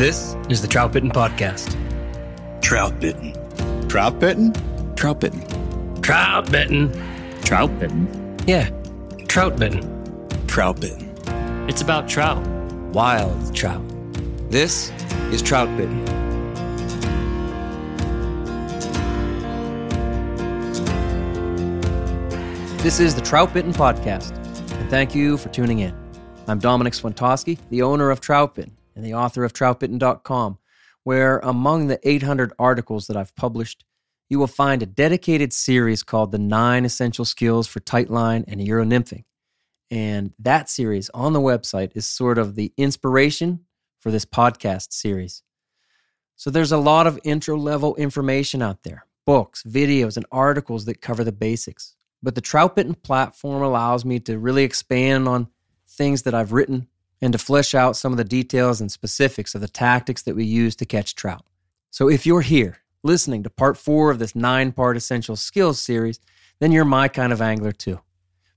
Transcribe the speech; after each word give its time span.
This 0.00 0.34
is 0.48 0.62
the 0.62 0.66
Trout 0.66 0.92
Bitten 0.92 1.10
Podcast. 1.10 1.76
Trout 2.62 2.98
bitten. 3.00 3.34
Trout 3.86 4.18
bitten? 4.18 4.54
Trout 4.96 5.20
bitten. 5.20 6.00
Trout 6.00 6.50
Bitten. 6.50 6.90
Trout 7.42 7.78
bitten. 7.78 8.38
Yeah, 8.46 8.70
Trout 9.28 9.58
Bitten. 9.58 9.82
Trout 10.46 10.80
bitten. 10.80 11.14
It's 11.68 11.82
about 11.82 12.08
trout. 12.08 12.42
Wild 12.94 13.54
trout. 13.54 13.82
This 14.50 14.90
is 15.32 15.42
Trout 15.42 15.68
Bitten. 15.76 16.02
This 22.78 23.00
is 23.00 23.14
the 23.14 23.20
Trout 23.20 23.52
Bitten 23.52 23.74
Podcast, 23.74 24.34
and 24.80 24.88
thank 24.88 25.14
you 25.14 25.36
for 25.36 25.50
tuning 25.50 25.80
in. 25.80 25.94
I'm 26.48 26.58
Dominic 26.58 26.94
Swentosky, 26.94 27.58
the 27.68 27.82
owner 27.82 28.08
of 28.08 28.22
Troutbitten 28.22 28.70
and 28.94 29.04
the 29.04 29.14
author 29.14 29.44
of 29.44 29.52
troutbitten.com, 29.52 30.58
where 31.04 31.38
among 31.38 31.86
the 31.86 32.00
800 32.08 32.52
articles 32.58 33.06
that 33.06 33.16
I've 33.16 33.34
published, 33.36 33.84
you 34.28 34.38
will 34.38 34.46
find 34.46 34.82
a 34.82 34.86
dedicated 34.86 35.52
series 35.52 36.02
called 36.02 36.32
The 36.32 36.38
Nine 36.38 36.84
Essential 36.84 37.24
Skills 37.24 37.66
for 37.66 37.80
Tightline 37.80 38.44
and 38.46 38.64
Euro 38.64 38.84
Nymphing. 38.84 39.24
And 39.90 40.32
that 40.38 40.70
series 40.70 41.10
on 41.10 41.32
the 41.32 41.40
website 41.40 41.90
is 41.96 42.06
sort 42.06 42.38
of 42.38 42.54
the 42.54 42.72
inspiration 42.76 43.60
for 43.98 44.10
this 44.10 44.24
podcast 44.24 44.92
series. 44.92 45.42
So 46.36 46.48
there's 46.48 46.72
a 46.72 46.78
lot 46.78 47.06
of 47.06 47.18
intro 47.24 47.56
level 47.56 47.96
information 47.96 48.62
out 48.62 48.82
there 48.82 49.04
books, 49.26 49.62
videos, 49.62 50.16
and 50.16 50.26
articles 50.32 50.86
that 50.86 51.00
cover 51.00 51.22
the 51.22 51.32
basics. 51.32 51.94
But 52.22 52.34
the 52.34 52.42
Troutbitten 52.42 53.00
platform 53.02 53.62
allows 53.62 54.04
me 54.04 54.18
to 54.20 54.38
really 54.38 54.64
expand 54.64 55.28
on 55.28 55.48
things 55.86 56.22
that 56.22 56.34
I've 56.34 56.52
written 56.52 56.88
and 57.22 57.32
to 57.32 57.38
flesh 57.38 57.74
out 57.74 57.96
some 57.96 58.12
of 58.12 58.18
the 58.18 58.24
details 58.24 58.80
and 58.80 58.90
specifics 58.90 59.54
of 59.54 59.60
the 59.60 59.68
tactics 59.68 60.22
that 60.22 60.36
we 60.36 60.44
use 60.44 60.74
to 60.76 60.86
catch 60.86 61.14
trout. 61.14 61.44
So 61.90 62.08
if 62.08 62.24
you're 62.24 62.40
here 62.40 62.78
listening 63.02 63.42
to 63.42 63.50
part 63.50 63.76
four 63.76 64.10
of 64.10 64.18
this 64.18 64.34
nine 64.34 64.72
part 64.72 64.96
essential 64.96 65.36
skills 65.36 65.80
series, 65.80 66.20
then 66.60 66.72
you're 66.72 66.84
my 66.84 67.08
kind 67.08 67.32
of 67.32 67.42
angler 67.42 67.72
too. 67.72 68.00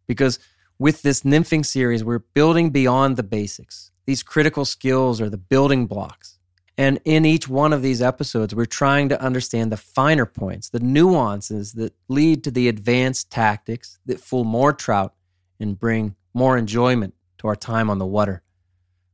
Because 0.07 0.39
with 0.79 1.01
this 1.01 1.21
nymphing 1.21 1.65
series, 1.65 2.03
we're 2.03 2.19
building 2.19 2.69
beyond 2.69 3.17
the 3.17 3.23
basics. 3.23 3.91
These 4.05 4.23
critical 4.23 4.65
skills 4.65 5.21
are 5.21 5.29
the 5.29 5.37
building 5.37 5.87
blocks. 5.87 6.39
And 6.77 6.99
in 7.05 7.25
each 7.25 7.47
one 7.47 7.71
of 7.71 7.81
these 7.81 8.01
episodes, 8.01 8.53
we're 8.53 8.65
trying 8.65 9.09
to 9.09 9.21
understand 9.21 9.71
the 9.71 9.77
finer 9.77 10.25
points, 10.25 10.69
the 10.69 10.79
nuances 10.79 11.73
that 11.73 11.93
lead 12.07 12.43
to 12.43 12.51
the 12.51 12.67
advanced 12.67 13.29
tactics 13.29 13.99
that 14.05 14.19
fool 14.19 14.43
more 14.43 14.73
trout 14.73 15.13
and 15.59 15.79
bring 15.79 16.15
more 16.33 16.57
enjoyment 16.57 17.13
to 17.37 17.47
our 17.47 17.55
time 17.55 17.89
on 17.89 17.99
the 17.99 18.05
water. 18.05 18.42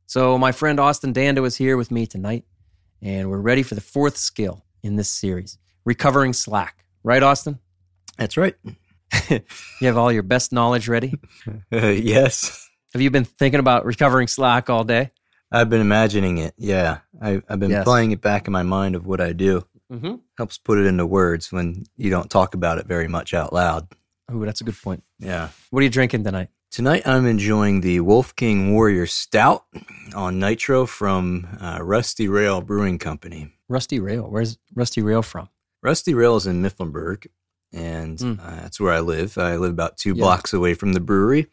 So, 0.10 0.40
my 0.40 0.52
friend 0.52 0.80
Austin 0.80 1.14
Dando 1.14 1.46
is 1.46 1.56
here 1.56 1.78
with 1.78 1.92
me 1.92 2.08
tonight, 2.08 2.44
and 3.00 3.30
we're 3.30 3.38
ready 3.38 3.62
for 3.62 3.76
the 3.76 3.82
fourth 3.82 4.18
skill 4.18 4.66
in 4.82 4.96
this 4.96 5.08
series 5.08 5.60
recovering 5.86 6.34
slack. 6.34 6.84
Right, 7.04 7.22
Austin? 7.22 7.60
That's 8.18 8.36
right. 8.36 8.56
you 9.30 9.42
have 9.82 10.00
all 10.00 10.12
your 10.12 10.24
best 10.24 10.52
knowledge 10.52 10.88
ready? 10.88 11.14
Uh, 11.72 11.78
yes. 11.90 12.68
Have 12.94 13.04
you 13.04 13.12
been 13.12 13.24
thinking 13.24 13.60
about 13.60 13.86
recovering 13.86 14.28
slack 14.28 14.68
all 14.68 14.84
day? 14.84 15.12
I've 15.52 15.70
been 15.70 15.80
imagining 15.80 16.40
it. 16.40 16.56
Yeah. 16.58 17.02
I, 17.22 17.44
I've 17.48 17.60
been 17.60 17.70
Yes. 17.70 17.84
playing 17.84 18.10
it 18.10 18.20
back 18.20 18.48
in 18.48 18.52
my 18.52 18.64
mind 18.64 18.96
of 18.96 19.06
what 19.06 19.22
I 19.22 19.32
do. 19.32 19.64
Mm-hmm. 19.94 20.16
Helps 20.40 20.58
put 20.58 20.80
it 20.80 20.88
into 20.88 21.06
words 21.06 21.52
when 21.52 21.84
you 21.98 22.10
don't 22.10 22.32
talk 22.32 22.56
about 22.56 22.80
it 22.80 22.88
very 22.88 23.08
much 23.08 23.36
out 23.36 23.54
loud. 23.54 23.88
Oh, 24.28 24.44
that's 24.44 24.62
a 24.62 24.64
good 24.64 24.82
point. 24.82 25.04
Yeah. 25.20 25.50
What 25.70 25.82
are 25.82 25.84
you 25.84 25.90
drinking 25.92 26.24
tonight? 26.24 26.50
Tonight 26.72 27.08
I'm 27.08 27.26
enjoying 27.26 27.82
the 27.82 28.00
Wolf 28.02 28.36
King 28.36 28.74
Warrior 28.74 29.08
Stout 29.08 29.66
on 30.16 30.40
Nitro 30.40 30.86
from 30.86 31.48
uh, 31.60 31.80
Rusty 31.82 32.28
Rail 32.28 32.62
Brewing 32.62 33.00
Company. 33.00 33.52
Rusty 33.68 34.00
Rail. 34.00 34.24
Where's 34.30 34.58
Rusty 34.76 35.02
Rail 35.02 35.22
from? 35.24 35.50
Rusty 35.82 36.14
Rail 36.14 36.36
is 36.36 36.46
in 36.46 36.62
Mifflinburg, 36.62 37.28
and 37.74 38.18
Mm. 38.20 38.40
uh, 38.40 38.56
that's 38.62 38.80
where 38.80 38.94
I 38.94 39.00
live. 39.00 39.38
I 39.38 39.56
live 39.56 39.72
about 39.72 39.98
two 39.98 40.10
Yeah. 40.14 40.22
blocks 40.22 40.54
away 40.54 40.74
from 40.76 40.94
the 40.94 41.00
brewery. 41.00 41.48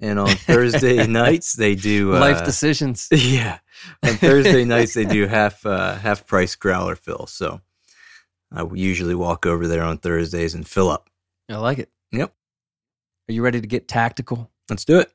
And 0.00 0.18
on 0.18 0.28
Thursday 0.28 1.06
nights 1.06 1.54
they 1.54 1.74
do 1.74 2.14
uh, 2.14 2.20
Life 2.20 2.44
decisions. 2.44 3.08
Yeah, 3.12 3.58
on 4.02 4.14
Thursday 4.16 4.64
nights 4.66 4.92
they 4.92 5.06
do 5.06 5.26
half 5.26 5.64
uh, 5.64 5.94
half 5.96 6.26
price 6.26 6.54
growler 6.54 6.94
fill. 6.96 7.26
So 7.26 7.62
I 8.52 8.66
usually 8.74 9.14
walk 9.14 9.46
over 9.46 9.66
there 9.66 9.82
on 9.82 9.96
Thursdays 9.96 10.54
and 10.54 10.68
fill 10.68 10.90
up. 10.90 11.08
I 11.48 11.56
like 11.56 11.78
it. 11.78 11.90
Yep. 12.12 12.34
Are 13.28 13.32
you 13.32 13.42
ready 13.42 13.60
to 13.60 13.66
get 13.66 13.88
tactical? 13.88 14.50
Let's 14.70 14.84
do 14.84 14.98
it. 15.00 15.10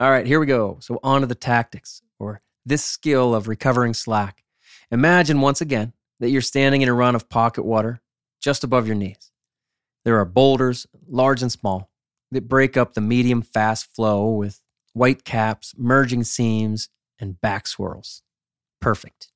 All 0.00 0.10
right, 0.10 0.26
here 0.26 0.40
we 0.40 0.46
go. 0.46 0.78
So, 0.80 0.98
on 1.02 1.20
to 1.20 1.26
the 1.26 1.34
tactics 1.34 2.02
or 2.18 2.40
this 2.64 2.84
skill 2.84 3.34
of 3.34 3.48
recovering 3.48 3.94
slack. 3.94 4.42
Imagine 4.90 5.40
once 5.40 5.60
again 5.60 5.92
that 6.20 6.30
you're 6.30 6.40
standing 6.40 6.82
in 6.82 6.88
a 6.88 6.94
run 6.94 7.14
of 7.14 7.28
pocket 7.28 7.64
water 7.64 8.00
just 8.40 8.64
above 8.64 8.86
your 8.86 8.96
knees. 8.96 9.32
There 10.04 10.18
are 10.18 10.24
boulders, 10.24 10.86
large 11.08 11.42
and 11.42 11.50
small, 11.50 11.90
that 12.30 12.48
break 12.48 12.76
up 12.76 12.94
the 12.94 13.00
medium 13.00 13.42
fast 13.42 13.94
flow 13.94 14.30
with 14.30 14.60
white 14.92 15.24
caps, 15.24 15.74
merging 15.76 16.24
seams, 16.24 16.88
and 17.18 17.40
back 17.40 17.66
swirls. 17.66 18.22
Perfect. 18.80 19.32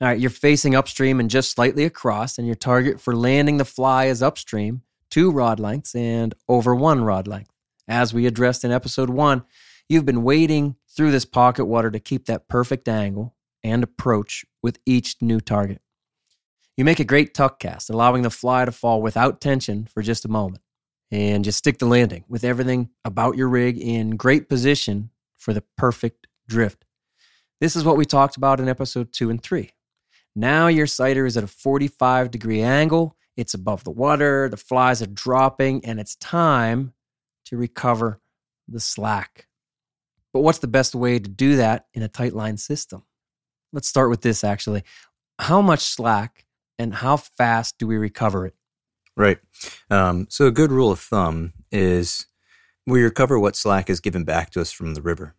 All 0.00 0.08
right, 0.08 0.18
you're 0.18 0.30
facing 0.30 0.74
upstream 0.74 1.18
and 1.18 1.30
just 1.30 1.52
slightly 1.52 1.84
across, 1.84 2.38
and 2.38 2.46
your 2.46 2.56
target 2.56 3.00
for 3.00 3.16
landing 3.16 3.56
the 3.56 3.64
fly 3.64 4.06
is 4.06 4.22
upstream, 4.22 4.82
two 5.10 5.30
rod 5.30 5.60
lengths 5.60 5.94
and 5.94 6.34
over 6.48 6.74
one 6.74 7.04
rod 7.04 7.26
length. 7.26 7.50
As 7.88 8.12
we 8.12 8.26
addressed 8.26 8.64
in 8.64 8.72
episode 8.72 9.10
one, 9.10 9.44
you've 9.88 10.06
been 10.06 10.24
wading 10.24 10.76
through 10.88 11.10
this 11.10 11.24
pocket 11.24 11.66
water 11.66 11.90
to 11.90 12.00
keep 12.00 12.26
that 12.26 12.48
perfect 12.48 12.88
angle 12.88 13.34
and 13.62 13.82
approach 13.82 14.44
with 14.62 14.78
each 14.86 15.16
new 15.20 15.40
target. 15.40 15.80
You 16.76 16.84
make 16.84 17.00
a 17.00 17.04
great 17.04 17.34
tuck 17.34 17.58
cast, 17.58 17.88
allowing 17.88 18.22
the 18.22 18.30
fly 18.30 18.64
to 18.64 18.72
fall 18.72 19.00
without 19.00 19.40
tension 19.40 19.86
for 19.86 20.02
just 20.02 20.24
a 20.24 20.30
moment. 20.30 20.62
And 21.10 21.44
just 21.44 21.58
stick 21.58 21.78
the 21.78 21.86
landing 21.86 22.24
with 22.28 22.42
everything 22.42 22.90
about 23.04 23.36
your 23.36 23.48
rig 23.48 23.78
in 23.78 24.16
great 24.16 24.48
position 24.48 25.10
for 25.36 25.54
the 25.54 25.62
perfect 25.76 26.26
drift. 26.48 26.84
This 27.60 27.76
is 27.76 27.84
what 27.84 27.96
we 27.96 28.04
talked 28.04 28.36
about 28.36 28.60
in 28.60 28.68
episode 28.68 29.12
two 29.12 29.30
and 29.30 29.40
three. 29.40 29.70
Now 30.34 30.66
your 30.66 30.86
sighter 30.86 31.24
is 31.24 31.36
at 31.36 31.44
a 31.44 31.48
45 31.48 32.30
degree 32.30 32.60
angle, 32.60 33.15
it's 33.36 33.54
above 33.54 33.84
the 33.84 33.90
water, 33.90 34.48
the 34.48 34.56
flies 34.56 35.02
are 35.02 35.06
dropping, 35.06 35.84
and 35.84 36.00
it's 36.00 36.16
time 36.16 36.92
to 37.46 37.56
recover 37.56 38.20
the 38.68 38.80
slack. 38.80 39.46
But 40.32 40.40
what's 40.40 40.58
the 40.58 40.66
best 40.68 40.94
way 40.94 41.18
to 41.18 41.28
do 41.28 41.56
that 41.56 41.86
in 41.94 42.02
a 42.02 42.08
tight 42.08 42.34
line 42.34 42.56
system? 42.56 43.02
let's 43.72 43.88
start 43.88 44.08
with 44.08 44.22
this 44.22 44.42
actually. 44.42 44.82
How 45.38 45.60
much 45.60 45.80
slack 45.80 46.46
and 46.78 46.94
how 46.94 47.18
fast 47.18 47.76
do 47.78 47.86
we 47.86 47.96
recover 47.98 48.46
it? 48.46 48.54
Right. 49.16 49.38
Um, 49.90 50.26
so 50.30 50.46
a 50.46 50.50
good 50.50 50.72
rule 50.72 50.90
of 50.90 50.98
thumb 51.00 51.52
is 51.70 52.26
we 52.86 53.02
recover 53.02 53.38
what 53.38 53.54
slack 53.56 53.90
is 53.90 54.00
given 54.00 54.24
back 54.24 54.50
to 54.50 54.60
us 54.62 54.72
from 54.72 54.94
the 54.94 55.02
river. 55.02 55.34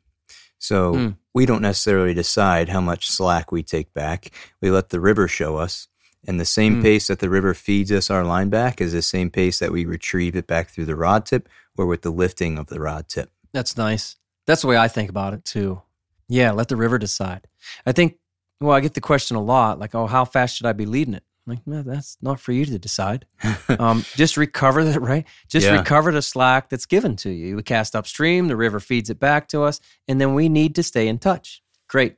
So 0.60 0.94
Mm. 0.94 1.18
we 1.34 1.46
don't 1.48 1.62
necessarily 1.64 2.14
decide 2.14 2.70
how 2.70 2.82
much 2.82 3.08
slack 3.08 3.52
we 3.52 3.64
take 3.64 3.92
back. 3.94 4.32
We 4.62 4.70
let 4.70 4.90
the 4.90 5.00
river 5.00 5.28
show 5.28 5.58
us. 5.58 5.88
And 6.28 6.40
the 6.40 6.46
same 6.46 6.78
Mm. 6.78 6.82
pace 6.84 7.08
that 7.08 7.20
the 7.20 7.30
river 7.30 7.54
feeds 7.54 7.92
us 7.92 8.10
our 8.12 8.24
line 8.26 8.50
back 8.50 8.82
is 8.82 8.92
the 8.92 9.02
same 9.02 9.30
pace 9.32 9.60
that 9.60 9.72
we 9.72 9.86
retrieve 9.86 10.36
it 10.36 10.46
back 10.46 10.70
through 10.70 10.86
the 10.86 10.96
rod 10.96 11.26
tip 11.26 11.48
or 11.78 11.86
with 11.86 12.02
the 12.02 12.10
lifting 12.12 12.58
of 12.58 12.68
the 12.68 12.80
rod 12.82 13.08
tip. 13.08 13.32
That's 13.54 13.78
nice. 13.78 14.18
That's 14.46 14.62
the 14.62 14.68
way 14.68 14.78
I 14.78 14.88
think 14.90 15.10
about 15.10 15.34
it 15.34 15.46
too. 15.46 15.82
Yeah, 16.28 16.52
let 16.52 16.68
the 16.68 16.76
river 16.76 16.98
decide. 16.98 17.48
I 17.86 17.94
think, 17.94 18.18
well, 18.60 18.76
I 18.76 18.82
get 18.82 18.94
the 18.94 19.02
question 19.02 19.38
a 19.38 19.42
lot 19.42 19.80
like, 19.80 19.96
oh, 19.96 20.08
how 20.08 20.26
fast 20.26 20.58
should 20.58 20.66
I 20.66 20.74
be 20.74 20.86
leading 20.86 21.14
it? 21.14 21.24
I'm 21.46 21.54
like, 21.54 21.66
no, 21.66 21.82
that's 21.82 22.18
not 22.22 22.42
for 22.42 22.52
you 22.52 22.66
to 22.66 22.78
decide. 22.78 23.26
um, 23.80 24.04
just 24.18 24.36
recover 24.36 24.84
that, 24.84 25.00
right? 25.02 25.26
Just 25.48 25.68
Yeah. 25.68 25.78
recover 25.78 26.12
the 26.12 26.22
slack 26.22 26.68
that's 26.70 26.86
given 26.86 27.16
to 27.18 27.30
you. 27.30 27.56
We 27.56 27.64
cast 27.64 27.96
upstream, 27.96 28.50
the 28.50 28.58
river 28.58 28.82
feeds 28.82 29.10
it 29.10 29.18
back 29.20 29.48
to 29.50 29.64
us, 29.64 29.80
and 30.10 30.20
then 30.20 30.34
we 30.34 30.50
need 30.50 30.76
to 30.76 30.84
stay 30.84 31.08
in 31.08 31.20
touch. 31.20 31.64
Great. 31.88 32.18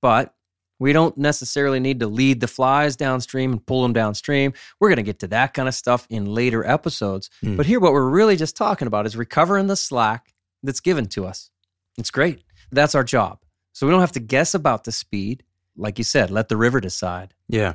But 0.00 0.34
we 0.80 0.92
don't 0.92 1.16
necessarily 1.16 1.78
need 1.78 2.00
to 2.00 2.08
lead 2.08 2.40
the 2.40 2.48
flies 2.48 2.96
downstream 2.96 3.52
and 3.52 3.64
pull 3.64 3.82
them 3.82 3.92
downstream. 3.92 4.52
We're 4.80 4.88
going 4.88 4.96
to 4.96 5.02
get 5.04 5.20
to 5.20 5.28
that 5.28 5.54
kind 5.54 5.68
of 5.68 5.74
stuff 5.74 6.06
in 6.10 6.24
later 6.26 6.64
episodes. 6.66 7.30
Hmm. 7.42 7.56
But 7.56 7.66
here, 7.66 7.78
what 7.78 7.92
we're 7.92 8.08
really 8.10 8.34
just 8.36 8.56
talking 8.56 8.88
about 8.88 9.06
is 9.06 9.16
recovering 9.16 9.68
the 9.68 9.76
slack 9.76 10.34
that's 10.64 10.80
given 10.80 11.06
to 11.10 11.26
us. 11.26 11.50
It's 11.98 12.10
great. 12.10 12.42
That's 12.72 12.94
our 12.96 13.04
job. 13.04 13.38
So 13.72 13.86
we 13.86 13.92
don't 13.92 14.00
have 14.00 14.12
to 14.12 14.20
guess 14.20 14.54
about 14.54 14.84
the 14.84 14.92
speed. 14.92 15.44
Like 15.76 15.98
you 15.98 16.04
said, 16.04 16.30
let 16.30 16.48
the 16.48 16.56
river 16.56 16.80
decide. 16.80 17.34
Yeah. 17.48 17.74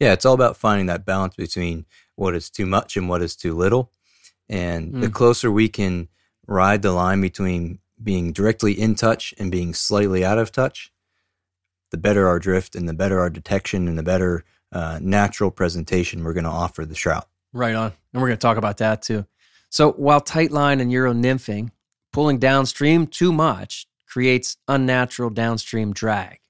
Yeah. 0.00 0.12
It's 0.12 0.24
all 0.24 0.34
about 0.34 0.56
finding 0.56 0.86
that 0.86 1.04
balance 1.04 1.34
between 1.36 1.84
what 2.16 2.34
is 2.34 2.48
too 2.50 2.66
much 2.66 2.96
and 2.96 3.08
what 3.08 3.20
is 3.22 3.36
too 3.36 3.54
little. 3.54 3.90
And 4.48 5.02
the 5.02 5.08
Mm. 5.08 5.12
closer 5.14 5.50
we 5.50 5.68
can 5.68 6.08
ride 6.46 6.82
the 6.82 6.92
line 6.92 7.20
between 7.20 7.78
being 8.02 8.32
directly 8.32 8.72
in 8.78 8.94
touch 8.94 9.32
and 9.38 9.50
being 9.50 9.72
slightly 9.74 10.24
out 10.24 10.38
of 10.38 10.52
touch, 10.52 10.92
the 11.94 11.98
better 11.98 12.26
our 12.26 12.40
drift 12.40 12.74
and 12.74 12.88
the 12.88 12.92
better 12.92 13.20
our 13.20 13.30
detection 13.30 13.86
and 13.86 13.96
the 13.96 14.02
better 14.02 14.44
uh, 14.72 14.98
natural 15.00 15.52
presentation 15.52 16.24
we're 16.24 16.32
going 16.32 16.42
to 16.42 16.50
offer 16.50 16.84
the 16.84 16.94
trout. 16.96 17.28
Right 17.52 17.76
on. 17.76 17.92
And 18.12 18.20
we're 18.20 18.26
going 18.30 18.36
to 18.38 18.42
talk 18.42 18.56
about 18.56 18.78
that 18.78 19.00
too. 19.00 19.26
So 19.70 19.92
while 19.92 20.20
tight 20.20 20.50
line 20.50 20.80
and 20.80 20.90
euro 20.90 21.12
nymphing, 21.12 21.70
pulling 22.12 22.38
downstream 22.40 23.06
too 23.06 23.32
much 23.32 23.86
creates 24.08 24.56
unnatural 24.66 25.30
downstream 25.30 25.92
drag. 25.92 26.40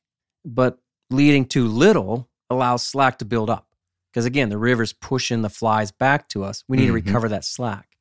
But 0.47 0.79
leading 1.11 1.45
too 1.45 1.69
little 1.69 2.31
allows 2.49 2.83
slack 2.83 3.19
to 3.19 3.27
build 3.27 3.51
up. 3.51 3.67
Because 4.11 4.25
again, 4.25 4.49
the 4.49 4.57
river's 4.57 4.95
pushing 4.95 5.43
the 5.43 5.51
flies 5.51 5.91
back 5.93 6.27
to 6.31 6.43
us. 6.43 6.65
We 6.69 6.79
need 6.79 6.85
Mhm. 6.85 6.87
to 6.87 6.93
recover 6.95 7.29
that 7.29 7.45
slack. 7.45 7.99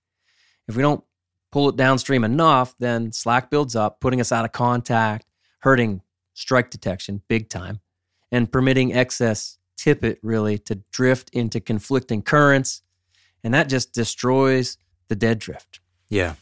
If 0.69 0.77
we 0.77 0.81
don't 0.81 1.03
pull 1.51 1.67
it 1.67 1.75
downstream 1.75 2.23
enough, 2.23 2.73
then 2.79 3.11
slack 3.11 3.49
builds 3.49 3.75
up, 3.75 3.99
putting 3.99 4.21
us 4.21 4.31
out 4.31 4.45
of 4.45 4.53
contact, 4.53 5.25
hurting 5.59 6.01
strike 6.33 6.69
detection 6.69 7.21
big 7.27 7.49
time, 7.49 7.79
and 8.31 8.51
permitting 8.51 8.93
excess 8.93 9.57
tippet 9.77 10.19
really 10.23 10.57
to 10.57 10.75
drift 10.91 11.29
into 11.31 11.59
conflicting 11.59 12.21
currents. 12.21 12.81
And 13.43 13.53
that 13.53 13.67
just 13.69 13.93
destroys 13.93 14.77
the 15.09 15.15
dead 15.15 15.39
drift. 15.39 15.79
Yeah. 16.09 16.35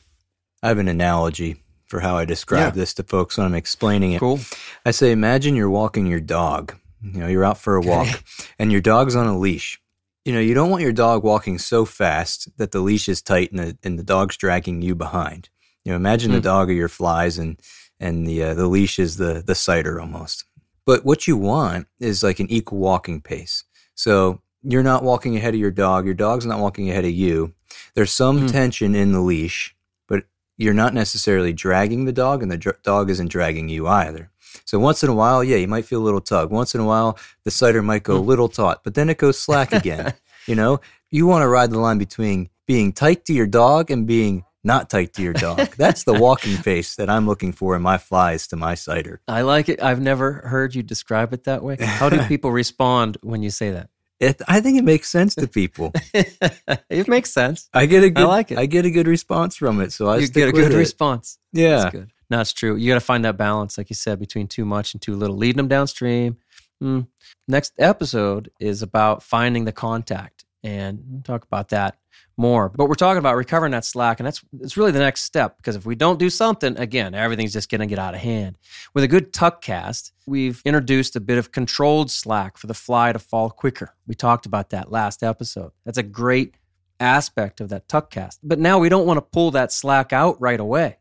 I 0.62 0.68
have 0.68 0.78
an 0.78 0.88
analogy 0.88 1.58
for 1.88 2.02
how 2.02 2.16
I 2.18 2.26
describe 2.26 2.74
Yeah. 2.76 2.80
this 2.82 2.94
to 2.96 3.04
folks 3.04 3.38
when 3.38 3.48
I'm 3.48 3.56
explaining 3.56 4.12
it. 4.14 4.20
Cool. 4.20 4.40
I 4.86 4.92
say, 4.92 5.12
imagine 5.12 5.56
you're 5.56 5.70
walking 5.70 6.06
your 6.06 6.20
dog. 6.20 6.76
You 7.04 7.20
know, 7.22 7.28
you're 7.28 7.44
out 7.44 7.58
for 7.58 7.76
a 7.76 7.82
walk 7.82 8.24
and 8.60 8.72
your 8.72 8.82
dog's 8.82 9.16
on 9.16 9.26
a 9.28 9.38
leash. 9.38 9.82
You 10.24 10.34
know, 10.34 10.40
you 10.40 10.54
don't 10.54 10.70
want 10.70 10.84
your 10.84 10.92
dog 10.94 11.24
walking 11.24 11.58
so 11.58 11.84
fast 11.84 12.48
that 12.58 12.72
the 12.72 12.80
leash 12.82 13.10
is 13.10 13.24
tight 13.24 13.50
and 13.52 13.60
the, 13.60 13.78
and 13.84 13.98
the 13.98 14.04
dog's 14.04 14.38
dragging 14.38 14.84
you 14.84 14.94
behind. 14.94 15.50
You 15.84 15.92
know, 15.92 15.96
imagine 15.96 16.32
the 16.32 16.38
Hmm. 16.38 16.44
dog 16.44 16.70
are 16.70 16.74
your 16.74 16.88
flies 16.88 17.40
and 17.40 17.60
and 18.02 18.28
the 18.28 18.44
uh, 18.44 18.54
the 18.54 18.68
leash 18.68 19.00
is 19.00 19.16
the 19.16 19.42
the 19.46 19.56
sighter 19.56 20.02
almost. 20.02 20.44
But 20.86 21.06
what 21.06 21.28
you 21.28 21.38
want 21.38 21.88
is 22.00 22.24
like 22.24 22.40
an 22.42 22.50
equal 22.52 22.80
walking 22.80 23.22
pace. 23.22 23.64
So 23.96 24.42
you're 24.64 24.84
not 24.84 25.04
walking 25.04 25.38
ahead 25.38 25.54
of 25.54 25.60
your 25.60 25.72
dog. 25.72 26.06
Your 26.06 26.14
dog's 26.16 26.46
not 26.46 26.60
walking 26.60 26.90
ahead 26.90 27.06
of 27.06 27.12
you. 27.12 27.54
There's 27.96 28.12
some 28.12 28.40
Hmm. 28.42 28.48
tension 28.48 28.96
in 28.96 29.12
the 29.14 29.22
leash, 29.22 29.76
but 30.08 30.26
you're 30.58 30.74
not 30.74 30.94
necessarily 30.94 31.54
dragging 31.54 32.06
the 32.06 32.12
dog, 32.12 32.42
and 32.44 32.52
the 32.52 32.58
dr- 32.58 32.82
dog 32.84 33.10
isn't 33.10 33.30
dragging 33.30 33.70
you 33.70 33.88
either. 33.88 34.30
So 34.66 34.80
once 34.80 35.02
in 35.04 35.10
a 35.10 35.14
while, 35.16 35.44
yeah, 35.44 35.58
you 35.58 35.68
might 35.68 35.86
feel 35.86 36.02
a 36.02 36.04
little 36.04 36.20
tug. 36.22 36.52
Once 36.52 36.76
in 36.76 36.82
a 36.82 36.86
while, 36.86 37.18
the 37.46 37.52
sighter 37.52 37.82
might 37.82 38.04
go 38.04 38.18
a 38.18 38.22
Hmm. 38.22 38.28
little 38.28 38.50
taut, 38.50 38.84
but 38.84 38.96
then 38.96 39.10
it 39.10 39.18
goes 39.18 39.40
slack 39.40 39.72
again. 39.72 40.14
you 40.48 40.56
know, 40.56 40.82
you 41.10 41.26
want 41.28 41.44
to 41.44 41.48
ride 41.48 41.72
the 41.72 41.80
line 41.80 41.98
between 41.98 42.50
being 42.68 42.92
tight 42.92 43.24
to 43.26 43.34
your 43.34 43.48
dog 43.48 43.90
and 43.92 44.06
being 44.08 44.44
not 44.64 44.90
tight 44.90 45.14
to 45.14 45.22
your 45.22 45.34
dog. 45.34 45.58
That's 45.78 46.04
the 46.04 46.14
walking 46.14 46.58
pace 46.58 46.96
that 46.96 47.10
I'm 47.10 47.28
looking 47.28 47.52
for 47.52 47.76
in 47.76 47.82
my 47.82 47.98
flies 47.98 48.48
to 48.48 48.56
my 48.56 48.76
sighter. 48.76 49.22
I 49.28 49.42
like 49.42 49.70
it. 49.70 49.82
I've 49.82 50.02
never 50.02 50.34
heard 50.34 50.76
you 50.76 50.84
describe 50.84 51.34
it 51.34 51.46
that 51.46 51.64
way. 51.64 51.78
How 51.80 52.10
do 52.10 52.22
people 52.28 52.52
respond 52.52 53.18
when 53.22 53.44
you 53.44 53.50
say 53.50 53.72
that? 53.72 53.90
It, 54.20 54.40
I 54.48 54.62
think 54.62 54.78
it 54.78 54.84
makes 54.84 55.10
sense 55.10 55.34
to 55.36 55.48
people. 55.48 55.92
it 56.14 57.08
makes 57.08 57.34
sense. 57.34 57.70
I 57.74 57.88
get 57.88 58.04
a 58.04 58.12
good, 58.12 58.24
I 58.24 58.28
like 58.28 58.52
it. 58.52 58.60
I 58.60 58.68
get 58.68 58.86
a 58.86 58.92
good 58.92 59.08
response 59.08 59.56
from 59.56 59.82
it, 59.82 59.92
so 59.92 60.10
I 60.10 60.18
you 60.18 60.28
get 60.28 60.48
a 60.48 60.52
good 60.52 60.74
it. 60.74 60.78
response. 60.78 61.40
Yeah, 61.52 61.78
That's 61.78 61.92
good. 61.92 62.12
No, 62.30 62.40
it's 62.40 62.54
true. 62.54 62.76
You 62.76 62.88
got 62.88 62.96
to 62.96 63.02
find 63.02 63.26
that 63.26 63.36
balance, 63.36 63.80
like 63.80 63.90
you 63.90 63.96
said, 63.96 64.20
between 64.20 64.48
too 64.48 64.64
much 64.64 64.94
and 64.94 65.02
too 65.02 65.16
little. 65.16 65.36
Leading 65.36 65.58
them 65.58 65.68
downstream. 65.68 66.38
Mm. 66.82 67.08
Next 67.48 67.74
episode 67.80 68.52
is 68.60 68.84
about 68.84 69.24
finding 69.24 69.66
the 69.66 69.72
contact, 69.72 70.46
and 70.64 71.04
we'll 71.08 71.24
talk 71.24 71.44
about 71.44 71.70
that 71.70 71.98
more. 72.42 72.70
But 72.70 72.90
we're 72.90 72.96
talking 72.96 73.20
about 73.20 73.36
recovering 73.36 73.72
that 73.72 73.86
slack, 73.86 74.20
and 74.20 74.28
that's 74.28 74.42
it's 74.60 74.76
really 74.76 74.92
the 74.92 75.00
next 75.00 75.24
step 75.24 75.58
because 75.58 75.76
if 75.76 75.86
we 75.86 75.96
don't 75.96 76.20
do 76.20 76.30
something, 76.30 76.78
again, 76.78 77.14
everything's 77.14 77.54
just 77.54 77.70
going 77.70 77.82
to 77.82 77.88
get 77.88 78.00
out 78.00 78.16
of 78.16 78.22
hand. 78.22 78.58
With 78.94 79.04
a 79.04 79.08
good 79.08 79.32
tuck 79.32 79.62
cast, 79.62 80.12
we've 80.26 80.62
introduced 80.66 81.16
a 81.16 81.22
bit 81.22 81.38
of 81.38 81.52
controlled 81.52 82.12
slack 82.12 82.58
for 82.58 82.68
the 82.68 82.74
fly 82.74 83.14
to 83.14 83.20
fall 83.20 83.50
quicker. 83.50 83.96
We 84.08 84.16
talked 84.16 84.46
about 84.46 84.72
that 84.72 84.92
last 84.92 85.24
episode. 85.24 85.72
That's 85.86 85.98
a 85.98 86.04
great 86.04 86.56
aspect 87.00 87.62
of 87.62 87.70
that 87.70 87.88
tuck 87.88 88.10
cast. 88.12 88.40
But 88.44 88.60
now 88.60 88.80
we 88.80 88.90
don't 88.90 89.08
want 89.08 89.18
to 89.18 89.22
pull 89.22 89.52
that 89.52 89.72
slack 89.72 90.12
out 90.12 90.40
right 90.42 90.60
away 90.60 90.98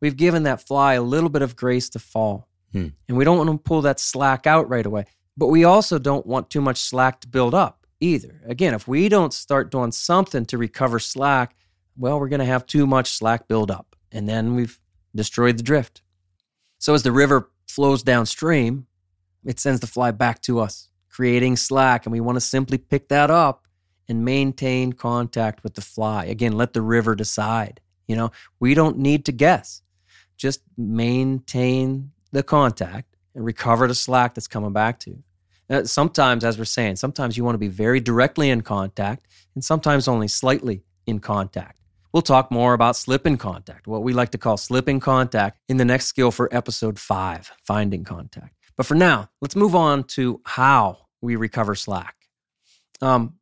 we've 0.00 0.16
given 0.16 0.44
that 0.44 0.66
fly 0.66 0.94
a 0.94 1.02
little 1.02 1.28
bit 1.28 1.42
of 1.42 1.56
grace 1.56 1.88
to 1.90 1.98
fall. 1.98 2.48
Hmm. 2.72 2.88
And 3.08 3.16
we 3.16 3.24
don't 3.24 3.38
want 3.38 3.50
to 3.50 3.58
pull 3.58 3.82
that 3.82 4.00
slack 4.00 4.46
out 4.46 4.68
right 4.68 4.86
away. 4.86 5.06
But 5.36 5.48
we 5.48 5.64
also 5.64 5.98
don't 5.98 6.26
want 6.26 6.50
too 6.50 6.60
much 6.60 6.78
slack 6.78 7.20
to 7.20 7.28
build 7.28 7.54
up 7.54 7.85
either. 8.00 8.40
Again, 8.46 8.74
if 8.74 8.86
we 8.86 9.08
don't 9.08 9.32
start 9.32 9.70
doing 9.70 9.92
something 9.92 10.44
to 10.46 10.58
recover 10.58 10.98
slack, 10.98 11.56
well, 11.96 12.20
we're 12.20 12.28
going 12.28 12.40
to 12.40 12.46
have 12.46 12.66
too 12.66 12.86
much 12.86 13.10
slack 13.10 13.48
build 13.48 13.70
up. 13.70 13.96
And 14.12 14.28
then 14.28 14.54
we've 14.54 14.78
destroyed 15.14 15.58
the 15.58 15.62
drift. 15.62 16.02
So 16.78 16.94
as 16.94 17.02
the 17.02 17.12
river 17.12 17.50
flows 17.68 18.02
downstream, 18.02 18.86
it 19.44 19.58
sends 19.58 19.80
the 19.80 19.86
fly 19.86 20.10
back 20.10 20.42
to 20.42 20.60
us, 20.60 20.88
creating 21.08 21.56
slack. 21.56 22.06
And 22.06 22.12
we 22.12 22.20
want 22.20 22.36
to 22.36 22.40
simply 22.40 22.78
pick 22.78 23.08
that 23.08 23.30
up 23.30 23.66
and 24.08 24.24
maintain 24.24 24.92
contact 24.92 25.62
with 25.64 25.74
the 25.74 25.80
fly. 25.80 26.26
Again, 26.26 26.52
let 26.52 26.72
the 26.72 26.82
river 26.82 27.14
decide. 27.14 27.80
You 28.06 28.16
know, 28.16 28.30
we 28.60 28.74
don't 28.74 28.98
need 28.98 29.24
to 29.24 29.32
guess 29.32 29.82
just 30.36 30.60
maintain 30.76 32.12
the 32.32 32.42
contact 32.42 33.16
and 33.34 33.44
recover 33.44 33.88
the 33.88 33.94
slack 33.94 34.34
that's 34.34 34.48
coming 34.48 34.72
back 34.72 35.00
to 35.00 35.10
you. 35.10 35.22
Uh, 35.68 35.84
sometimes, 35.84 36.44
as 36.44 36.58
we're 36.58 36.64
saying, 36.64 36.96
sometimes 36.96 37.36
you 37.36 37.44
want 37.44 37.54
to 37.54 37.58
be 37.58 37.68
very 37.68 38.00
directly 38.00 38.50
in 38.50 38.60
contact 38.60 39.26
and 39.54 39.64
sometimes 39.64 40.06
only 40.06 40.28
slightly 40.28 40.82
in 41.06 41.18
contact. 41.18 41.80
We'll 42.12 42.22
talk 42.22 42.50
more 42.50 42.72
about 42.72 42.96
slip 42.96 43.26
in 43.26 43.36
contact, 43.36 43.86
what 43.86 44.02
we 44.02 44.12
like 44.12 44.30
to 44.30 44.38
call 44.38 44.56
slip 44.56 44.88
in 44.88 45.00
contact, 45.00 45.58
in 45.68 45.76
the 45.76 45.84
next 45.84 46.06
skill 46.06 46.30
for 46.30 46.48
episode 46.54 46.98
five, 46.98 47.50
finding 47.64 48.04
contact. 48.04 48.54
But 48.76 48.86
for 48.86 48.94
now, 48.94 49.28
let's 49.40 49.56
move 49.56 49.74
on 49.74 50.04
to 50.04 50.40
how 50.44 50.98
we 51.20 51.36
recover 51.36 51.74
slack. 51.74 52.14
Um, 53.02 53.34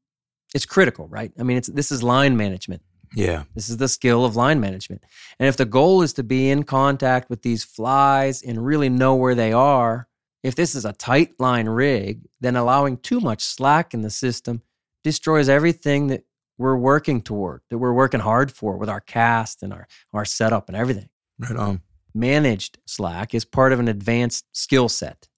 it's 0.54 0.66
critical, 0.66 1.08
right? 1.08 1.32
I 1.38 1.42
mean, 1.42 1.56
it's, 1.56 1.68
this 1.68 1.92
is 1.92 2.02
line 2.02 2.36
management. 2.36 2.82
yeah, 3.14 3.44
This 3.54 3.68
is 3.68 3.76
the 3.76 3.88
skill 3.88 4.24
of 4.24 4.34
line 4.34 4.60
management. 4.60 5.04
And 5.38 5.48
if 5.48 5.56
the 5.56 5.64
goal 5.64 6.02
is 6.02 6.12
to 6.14 6.22
be 6.22 6.50
in 6.50 6.62
contact 6.62 7.28
with 7.30 7.42
these 7.42 7.64
flies 7.64 8.42
and 8.42 8.64
really 8.64 8.88
know 8.88 9.14
where 9.14 9.34
they 9.34 9.52
are, 9.52 10.08
if 10.44 10.54
this 10.54 10.74
is 10.74 10.84
a 10.84 10.92
tight 10.92 11.32
line 11.40 11.68
rig, 11.68 12.20
then 12.40 12.54
allowing 12.54 12.98
too 12.98 13.18
much 13.18 13.42
slack 13.42 13.94
in 13.94 14.02
the 14.02 14.10
system 14.10 14.62
destroys 15.02 15.48
everything 15.48 16.08
that 16.08 16.24
we're 16.58 16.76
working 16.76 17.22
toward, 17.22 17.62
that 17.70 17.78
we're 17.78 17.94
working 17.94 18.20
hard 18.20 18.52
for 18.52 18.76
with 18.76 18.90
our 18.90 19.00
cast 19.00 19.62
and 19.62 19.72
our, 19.72 19.88
our 20.12 20.26
setup 20.26 20.68
and 20.68 20.76
everything. 20.76 21.08
right 21.38 21.56
on. 21.56 21.80
Managed 22.14 22.78
slack 22.86 23.34
is 23.34 23.44
part 23.44 23.72
of 23.72 23.80
an 23.80 23.88
advanced 23.88 24.44
skill 24.52 24.88
set. 24.88 25.28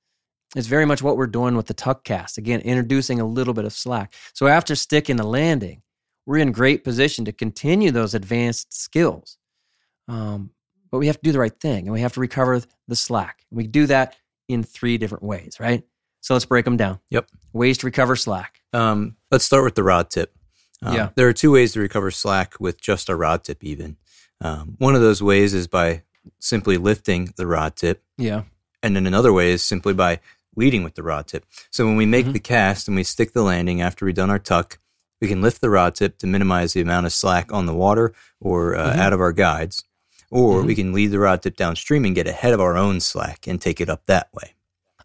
It's 0.56 0.66
very 0.66 0.84
much 0.84 1.02
what 1.02 1.16
we're 1.16 1.26
doing 1.28 1.56
with 1.56 1.66
the 1.66 1.75
tuck 1.75 2.04
cast. 2.04 2.36
Again, 2.36 2.60
introducing 2.60 3.20
a 3.20 3.26
little 3.26 3.54
bit 3.54 3.64
of 3.64 3.72
slack. 3.72 4.12
So 4.34 4.48
after 4.48 4.75
sticking 4.75 5.16
the 5.16 5.25
landing, 5.25 5.82
we're 6.26 6.38
in 6.38 6.50
great 6.50 6.82
position 6.82 7.25
to 7.26 7.32
continue 7.32 7.92
those 7.92 8.14
advanced 8.14 8.75
skills. 8.75 9.38
Um, 10.08 10.50
but 10.90 10.98
we 10.98 11.06
have 11.06 11.16
to 11.16 11.22
do 11.22 11.32
the 11.32 11.38
right 11.38 11.58
thing 11.60 11.86
and 11.86 11.92
we 11.92 12.00
have 12.00 12.14
to 12.14 12.20
recover 12.20 12.60
the 12.88 12.96
slack. 12.96 13.44
We 13.50 13.66
do 13.66 13.86
that 13.86 14.16
in 14.48 14.62
three 14.62 14.98
different 14.98 15.24
ways, 15.24 15.56
right? 15.60 15.82
So 16.20 16.34
let's 16.34 16.44
break 16.44 16.64
them 16.64 16.76
down. 16.76 17.00
Yep. 17.10 17.28
Ways 17.52 17.78
to 17.78 17.86
recover 17.86 18.16
slack. 18.16 18.60
Um, 18.72 19.16
let's 19.30 19.44
start 19.44 19.64
with 19.64 19.74
the 19.74 19.82
rod 19.82 20.10
tip. 20.10 20.32
Um, 20.82 20.94
Yeah. 20.94 21.08
There 21.14 21.28
are 21.28 21.32
two 21.32 21.52
ways 21.52 21.72
to 21.72 21.80
recover 21.80 22.10
slack 22.10 22.54
with 22.60 22.80
just 22.80 23.08
a 23.08 23.16
rod 23.16 23.44
tip, 23.44 23.62
even. 23.62 23.96
Um, 24.40 24.74
one 24.78 24.94
of 24.94 25.00
those 25.00 25.22
ways 25.22 25.54
is 25.54 25.66
by 25.66 26.02
simply 26.40 26.76
lifting 26.76 27.32
the 27.36 27.46
rod 27.46 27.76
tip, 27.76 28.02
Yeah. 28.18 28.42
and 28.82 28.94
then 28.96 29.06
another 29.06 29.32
way 29.32 29.52
is 29.52 29.62
simply 29.62 29.94
by 29.94 30.20
leading 30.56 30.82
with 30.82 30.94
the 30.94 31.02
rod 31.02 31.26
tip. 31.28 31.44
So 31.70 31.86
when 31.86 31.96
we 31.96 32.06
make 32.06 32.26
Mhm. 32.26 32.32
the 32.32 32.40
cast 32.40 32.88
and 32.88 32.96
we 32.96 33.04
stick 33.04 33.32
the 33.32 33.42
landing 33.42 33.80
after 33.80 34.04
we've 34.04 34.14
done 34.14 34.30
our 34.30 34.38
tuck, 34.38 34.78
we 35.20 35.28
can 35.28 35.40
lift 35.40 35.60
the 35.60 35.70
rod 35.70 35.94
tip 35.94 36.18
to 36.18 36.26
minimize 36.26 36.72
the 36.72 36.80
amount 36.80 37.06
of 37.06 37.12
slack 37.12 37.52
on 37.52 37.66
the 37.66 37.74
water 37.74 38.12
or 38.40 38.74
uh, 38.76 38.92
Mhm. 38.94 38.98
out 38.98 39.12
of 39.12 39.20
our 39.20 39.32
guides, 39.32 39.84
or 40.30 40.62
Mhm. 40.62 40.66
we 40.66 40.75
can 40.75 40.92
lead 40.92 41.09
the 41.09 41.18
rod 41.18 41.42
tip 41.42 41.56
downstream 41.56 42.04
and 42.04 42.14
get 42.14 42.26
ahead 42.26 42.52
of 42.52 42.61
our 42.61 42.76
own 42.76 43.00
slack 43.00 43.47
and 43.47 43.61
take 43.61 43.80
it 43.80 43.88
up 43.88 44.06
that 44.06 44.28
way. 44.35 44.54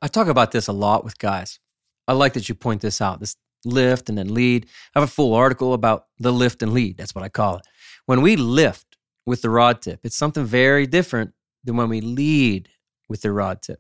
I 0.02 0.08
talk 0.08 0.28
about 0.28 0.52
this 0.52 0.68
a 0.68 0.74
lot 0.74 1.04
with 1.04 1.20
guys. 1.20 1.60
I 2.08 2.14
like 2.14 2.34
that 2.34 2.50
you 2.50 2.56
point 2.56 2.82
this 2.82 3.02
out 3.02 3.20
this 3.20 3.36
lift 3.64 4.10
and 4.10 4.18
then 4.18 4.34
lead. 4.34 4.66
I 4.96 5.00
have 5.00 5.08
a 5.08 5.12
full 5.12 5.36
article 5.36 5.74
about 5.74 6.08
the 6.20 6.34
lift 6.34 6.64
and 6.64 6.74
lead. 6.74 6.98
That's 6.98 7.14
what 7.14 7.24
I 7.24 7.30
call 7.30 7.58
it. 7.58 7.66
When 8.08 8.22
we 8.24 8.36
lift 8.36 8.98
with 9.28 9.44
the 9.44 9.52
rod 9.52 9.82
tip, 9.84 10.00
it's 10.04 10.16
something 10.16 10.44
very 10.46 10.88
different 10.88 11.34
than 11.64 11.78
when 11.78 11.88
we 11.88 12.02
lead 12.02 12.70
with 13.08 13.22
the 13.22 13.32
rod 13.32 13.62
tip. 13.62 13.80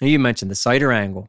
And 0.00 0.08
you 0.08 0.18
mentioned 0.18 0.50
the 0.50 0.54
sighter 0.54 0.90
angle. 0.90 1.28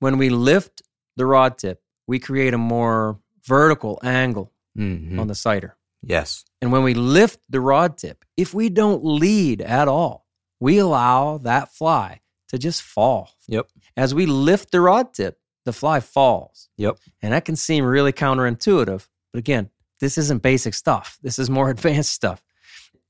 When 0.00 0.18
we 0.18 0.28
lift 0.28 0.82
the 1.16 1.24
rod 1.24 1.56
tip, 1.56 1.80
we 2.06 2.18
create 2.18 2.52
a 2.52 2.58
more 2.58 3.18
vertical 3.46 3.98
angle 4.02 4.52
Mhm. 4.76 5.18
on 5.18 5.28
the 5.28 5.34
sighter. 5.34 5.76
Yes. 6.02 6.44
And 6.60 6.72
when 6.72 6.82
we 6.82 6.94
lift 6.94 7.40
the 7.48 7.60
rod 7.60 7.96
tip, 7.98 8.24
if 8.36 8.52
we 8.52 8.68
don't 8.68 9.04
lead 9.04 9.60
at 9.60 9.88
all, 9.88 10.26
we 10.60 10.78
allow 10.78 11.38
that 11.38 11.72
fly 11.72 12.20
to 12.48 12.58
just 12.58 12.82
fall. 12.82 13.30
Yep. 13.48 13.68
As 13.96 14.14
we 14.14 14.26
lift 14.26 14.70
the 14.70 14.80
rod 14.80 15.14
tip, 15.14 15.38
the 15.64 15.72
fly 15.72 16.00
falls. 16.00 16.68
Yep. 16.76 16.98
And 17.20 17.32
that 17.32 17.44
can 17.44 17.56
seem 17.56 17.84
really 17.84 18.12
counterintuitive. 18.12 19.06
But 19.32 19.38
again, 19.38 19.70
this 20.00 20.18
isn't 20.18 20.42
basic 20.42 20.74
stuff. 20.74 21.18
This 21.22 21.38
is 21.38 21.48
more 21.48 21.70
advanced 21.76 22.12
stuff. 22.12 22.42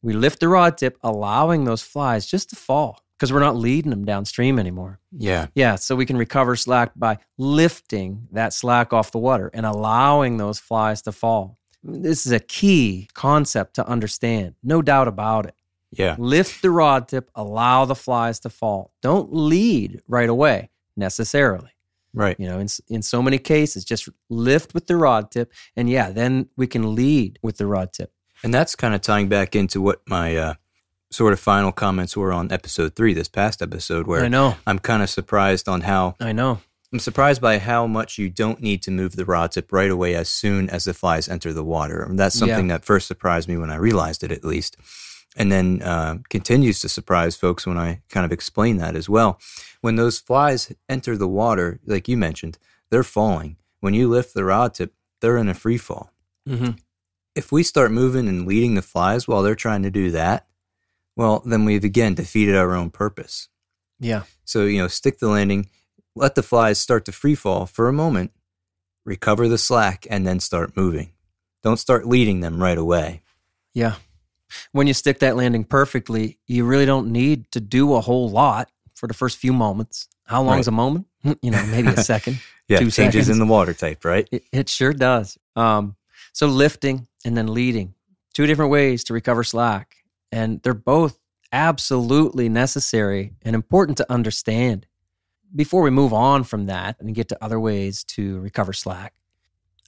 We 0.03 0.15
lift 0.15 0.41
the 0.41 0.49
rod 0.49 0.79
tip, 0.79 0.99
allowing 1.03 1.65
those 1.65 1.83
flies 1.83 2.27
just 2.27 2.51
to 2.51 2.57
fall 2.57 3.01
because 3.17 3.33
we're 3.33 3.39
not 3.39 3.55
leading 3.55 3.91
them 3.91 4.05
downstream 4.05 4.59
anymore. 4.59 4.99
Yeah. 5.17 5.47
Yeah, 5.55 5.77
so 5.77 5.95
we 5.95 6.07
can 6.07 6.17
recover 6.17 6.57
slack 6.57 6.91
by 6.97 7.19
lifting 7.39 8.27
that 8.33 8.53
slack 8.53 8.93
off 8.93 9.13
the 9.13 9.19
water 9.19 9.49
and 9.55 9.65
allowing 9.65 10.39
those 10.39 10.59
flies 10.59 11.03
to 11.03 11.13
fall. 11.13 11.57
This 11.83 12.27
is 12.27 12.33
a 12.33 12.41
key 12.41 13.09
concept 13.15 13.75
to 13.75 13.87
understand, 13.87 14.55
no 14.63 14.83
doubt 14.83 15.09
about 15.09 15.47
it. 15.47 15.55
Yeah. 15.91 16.17
Lift 16.19 16.63
the 16.63 16.71
rod 16.71 17.09
tip, 17.09 17.31
allow 17.35 17.85
the 17.85 17.95
flies 17.95 18.41
to 18.41 18.51
fall. 18.51 18.93
Don't 19.03 19.35
lead 19.35 20.01
right 20.09 20.29
away 20.29 20.71
necessarily. 20.97 21.71
Right. 22.15 22.39
You 22.39 22.49
know, 22.49 22.59
in 22.59 22.69
in 22.89 23.03
so 23.03 23.23
many 23.23 23.39
cases, 23.39 23.85
just 23.85 24.09
lift 24.29 24.75
with 24.75 24.87
the 24.87 24.97
rod 24.97 25.31
tip, 25.31 25.53
and 25.77 25.89
yeah, 25.89 26.11
then 26.11 26.49
we 26.57 26.67
can 26.67 26.95
lead 26.95 27.39
with 27.43 27.57
the 27.57 27.67
rod 27.67 27.93
tip. 27.93 28.13
And 28.45 28.53
that's 28.53 28.75
kind 28.75 28.95
of 28.95 29.01
tying 29.01 29.29
back 29.29 29.57
into 29.57 29.81
what 29.81 30.03
my 30.07 30.37
uh, 30.37 30.55
sort 31.11 31.33
of 31.33 31.41
final 31.41 31.73
comments 31.73 32.17
were 32.17 32.33
on 32.33 32.53
episode 32.53 32.97
three, 32.97 33.15
this 33.15 33.29
past 33.29 33.63
episode, 33.63 34.07
where 34.07 34.25
I 34.25 34.29
know, 34.29 34.57
I'm 34.67 34.79
kind 34.79 35.03
of 35.03 35.09
surprised 35.09 35.69
on 35.69 35.83
how 35.83 36.17
I 36.21 36.33
know. 36.33 36.61
I'm 36.93 36.99
surprised 36.99 37.41
by 37.41 37.59
how 37.59 37.87
much 37.87 38.19
you 38.19 38.29
don't 38.29 38.61
need 38.61 38.83
to 38.83 38.91
move 38.91 39.17
the 39.17 39.25
rod 39.25 39.53
tip 39.53 39.73
right 39.73 39.91
away 39.91 40.15
as 40.15 40.29
soon 40.29 40.69
as 40.69 40.85
the 40.85 40.93
flies 40.93 41.29
enter 41.29 41.53
the 41.53 41.65
water. 41.65 42.03
And 42.03 42.19
that's 42.19 42.39
something 42.39 42.67
that 42.69 42.85
first 42.85 43.07
surprised 43.09 43.49
me 43.49 43.57
when 43.57 43.71
I 43.71 43.77
realized 43.77 44.23
it, 44.23 44.31
at 44.31 44.45
least. 44.45 44.77
And 45.35 45.51
then 45.51 45.81
uh, 45.83 46.19
continues 46.29 46.81
to 46.81 46.91
surprise 46.91 47.35
folks 47.35 47.67
when 47.67 47.79
I 47.79 48.03
kind 48.11 48.27
of 48.27 48.33
explain 48.33 48.77
that 48.77 48.95
as 48.95 49.09
well. 49.09 49.41
When 49.81 49.97
those 49.97 50.19
flies 50.19 50.71
enter 50.89 51.17
the 51.17 51.29
water, 51.29 51.81
like 51.87 52.09
you 52.09 52.19
mentioned, 52.19 52.59
they're 52.91 53.03
falling. 53.03 53.57
When 53.81 53.95
you 53.95 54.09
lift 54.09 54.35
the 54.35 54.45
rod 54.45 54.75
tip, 54.75 54.93
they're 55.21 55.39
in 55.39 55.49
a 55.49 55.55
free 55.55 55.79
fall. 55.79 56.13
hmm 56.47 56.71
if 57.35 57.51
we 57.51 57.63
start 57.63 57.91
moving 57.91 58.29
and 58.29 58.47
leading 58.47 58.75
the 58.75 58.83
flies 58.83 59.27
while 59.27 59.43
they're 59.43 59.55
trying 59.55 59.83
to 59.83 59.91
do 59.91 60.11
that, 60.11 60.47
well, 61.17 61.43
then 61.47 61.65
we've 61.65 61.83
again 61.83 62.15
defeated 62.15 62.55
our 62.55 62.75
own 62.75 62.91
purpose. 62.91 63.49
Yeah, 63.99 64.25
So, 64.45 64.65
you 64.67 64.79
know, 64.79 64.89
stick 64.89 65.19
the 65.19 65.29
landing, 65.29 65.71
let 66.15 66.35
the 66.35 66.43
flies 66.43 66.79
start 66.79 67.05
to 67.07 67.13
free 67.13 67.35
fall 67.35 67.67
for 67.67 67.89
a 67.89 67.93
moment, 67.93 68.33
recover 69.05 69.49
the 69.49 69.59
slack, 69.59 70.07
and 70.11 70.27
then 70.27 70.41
start 70.41 70.77
moving. 70.77 71.13
Don't 71.63 71.79
start 71.79 72.07
leading 72.07 72.41
them 72.41 72.61
right 72.63 72.79
away. 72.79 73.23
yeah. 73.73 73.95
When 74.73 74.87
you 74.87 74.93
stick 74.93 75.21
that 75.21 75.35
landing 75.37 75.65
perfectly, 75.65 76.39
you 76.47 76.67
really 76.67 76.85
don't 76.85 77.11
need 77.11 77.51
to 77.53 77.61
do 77.61 77.95
a 77.95 78.03
whole 78.03 78.29
lot 78.29 78.71
for 78.95 79.07
the 79.07 79.15
first 79.15 79.39
few 79.39 79.51
moments. 79.55 80.09
How 80.27 80.43
long 80.43 80.53
Right. 80.57 80.61
is 80.61 80.69
a 80.69 80.73
moment? 80.73 81.07
You 81.41 81.51
know, 81.53 81.65
maybe 81.67 81.89
a 81.89 81.97
second. 82.05 82.39
Yeah, 82.69 82.79
Two 82.81 82.91
changes 82.91 83.25
seconds. 83.27 83.29
in 83.31 83.39
the 83.39 83.51
water 83.51 83.73
type, 83.73 84.05
right? 84.05 84.29
It, 84.31 84.43
it 84.53 84.69
sure 84.69 84.93
does. 84.93 85.39
Um, 85.57 85.97
so 86.35 86.49
lifting 86.49 87.09
and 87.25 87.35
then 87.35 87.47
leading, 87.55 87.95
two 88.35 88.47
different 88.47 88.71
ways 88.71 89.05
to 89.05 89.15
recover 89.15 89.43
slack, 89.43 89.97
and 90.31 90.61
they're 90.63 90.75
both 90.75 91.19
absolutely 91.51 92.49
necessary 92.51 93.33
and 93.43 93.55
important 93.55 93.97
to 93.99 94.13
understand. 94.13 94.87
Before 95.55 95.83
we 95.83 95.91
move 95.91 96.13
on 96.13 96.45
from 96.45 96.67
that 96.67 96.97
and 97.01 97.15
get 97.15 97.29
to 97.29 97.45
other 97.45 97.61
ways 97.61 98.05
to 98.05 98.41
recover 98.41 98.73
slack, 98.73 99.13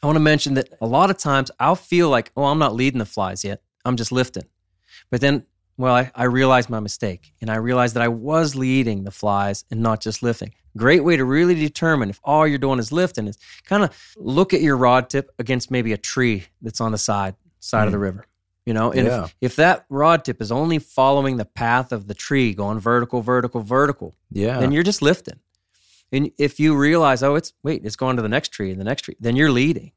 I 0.03 0.07
want 0.07 0.17
to 0.17 0.21
mention 0.21 0.55
that 0.55 0.69
a 0.81 0.87
lot 0.87 1.09
of 1.11 1.17
times 1.17 1.51
I'll 1.59 1.77
feel 1.77 2.11
like, 2.11 2.31
oh, 2.37 2.45
I'm 2.45 2.59
not 2.59 2.75
leading 2.75 2.99
the 2.99 3.07
flies 3.07 3.45
yet. 3.45 3.63
I'm 3.85 3.97
just 3.97 4.13
lifting. 4.13 4.45
But 5.11 5.23
then, 5.23 5.47
well, 5.79 5.95
I, 5.95 6.11
I 6.15 6.25
realized 6.25 6.69
my 6.69 6.81
mistake 6.81 7.33
and 7.41 7.51
I 7.51 7.57
realized 7.57 7.95
that 7.95 8.03
I 8.03 8.09
was 8.09 8.55
leading 8.55 9.05
the 9.05 9.11
flies 9.11 9.65
and 9.71 9.81
not 9.81 10.01
just 10.01 10.23
lifting. 10.23 10.53
Great 10.77 11.05
way 11.05 11.17
to 11.17 11.25
really 11.25 11.55
determine 11.55 12.11
if 12.11 12.21
all 12.23 12.47
you're 12.47 12.59
doing 12.59 12.79
is 12.79 12.93
lifting 12.93 13.27
is 13.29 13.39
kind 13.65 13.83
of 13.83 13.97
look 14.17 14.53
at 14.53 14.61
your 14.61 14.77
rod 14.77 15.09
tip 15.09 15.31
against 15.39 15.71
maybe 15.71 15.93
a 15.93 15.97
tree 15.97 16.45
that's 16.61 16.81
on 16.81 16.93
the 16.93 16.99
side 16.99 17.37
side 17.61 17.87
of 17.87 17.93
the 17.93 17.99
mm. 17.99 18.03
river. 18.03 18.27
You 18.67 18.75
know, 18.75 18.93
and 18.93 19.07
Yeah. 19.07 19.25
if, 19.25 19.37
if 19.41 19.57
that 19.57 19.85
rod 19.89 20.25
tip 20.25 20.41
is 20.41 20.51
only 20.51 20.79
following 20.79 21.37
the 21.37 21.45
path 21.45 21.93
of 21.93 22.09
the 22.09 22.15
tree, 22.15 22.55
going 22.55 22.79
vertical, 22.79 23.23
vertical, 23.23 23.61
vertical, 23.61 24.15
Yeah. 24.31 24.59
then 24.59 24.73
you're 24.73 24.83
just 24.83 25.01
lifting. 25.03 25.39
And 26.15 26.31
if 26.39 26.61
you 26.61 26.77
realize, 26.77 27.23
oh, 27.23 27.35
it's 27.35 27.53
wait, 27.63 27.85
it's 27.85 27.97
going 27.97 28.17
to 28.17 28.23
the 28.23 28.29
next 28.29 28.51
tree 28.51 28.71
and 28.71 28.81
the 28.81 28.85
next 28.85 29.03
tree, 29.03 29.17
then 29.19 29.37
you're 29.37 29.51
leading. 29.51 29.93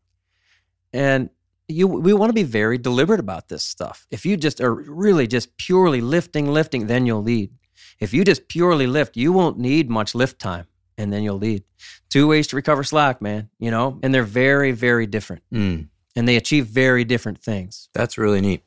And 0.91 1.29
you 1.67 1.88
we 1.88 2.13
want 2.13 2.29
to 2.29 2.33
be 2.33 2.43
very 2.43 2.77
deliberate 2.77 3.19
about 3.19 3.50
this 3.50 3.63
stuff. 3.63 4.07
If 4.09 4.25
you 4.25 4.36
just 4.36 4.59
are 4.59 4.74
really 4.74 5.27
just 5.27 5.55
purely 5.57 6.01
lifting, 6.01 6.51
lifting, 6.51 6.88
then 6.88 7.05
you'll 7.05 7.24
lead. 7.24 7.51
If 8.00 8.13
you 8.13 8.24
just 8.24 8.47
purely 8.47 8.88
lift, 8.88 9.15
you 9.15 9.31
won't 9.31 9.57
need 9.59 9.89
much 9.89 10.15
lift 10.15 10.39
time 10.39 10.65
and 10.97 11.13
then 11.13 11.24
you'll 11.24 11.38
lead. 11.38 11.63
Two 12.09 12.27
ways 12.27 12.47
to 12.47 12.55
recover 12.55 12.83
slack, 12.83 13.21
man, 13.21 13.50
you 13.59 13.69
know, 13.69 14.00
and 14.01 14.13
they're 14.13 14.24
very, 14.24 14.71
very 14.71 15.05
different 15.05 15.43
Mm, 15.53 15.89
and 16.15 16.27
they 16.27 16.36
achieve 16.36 16.65
very 16.67 17.03
different 17.03 17.39
things. 17.39 17.89
that's 17.93 18.17
really 18.17 18.41
neat. 18.41 18.63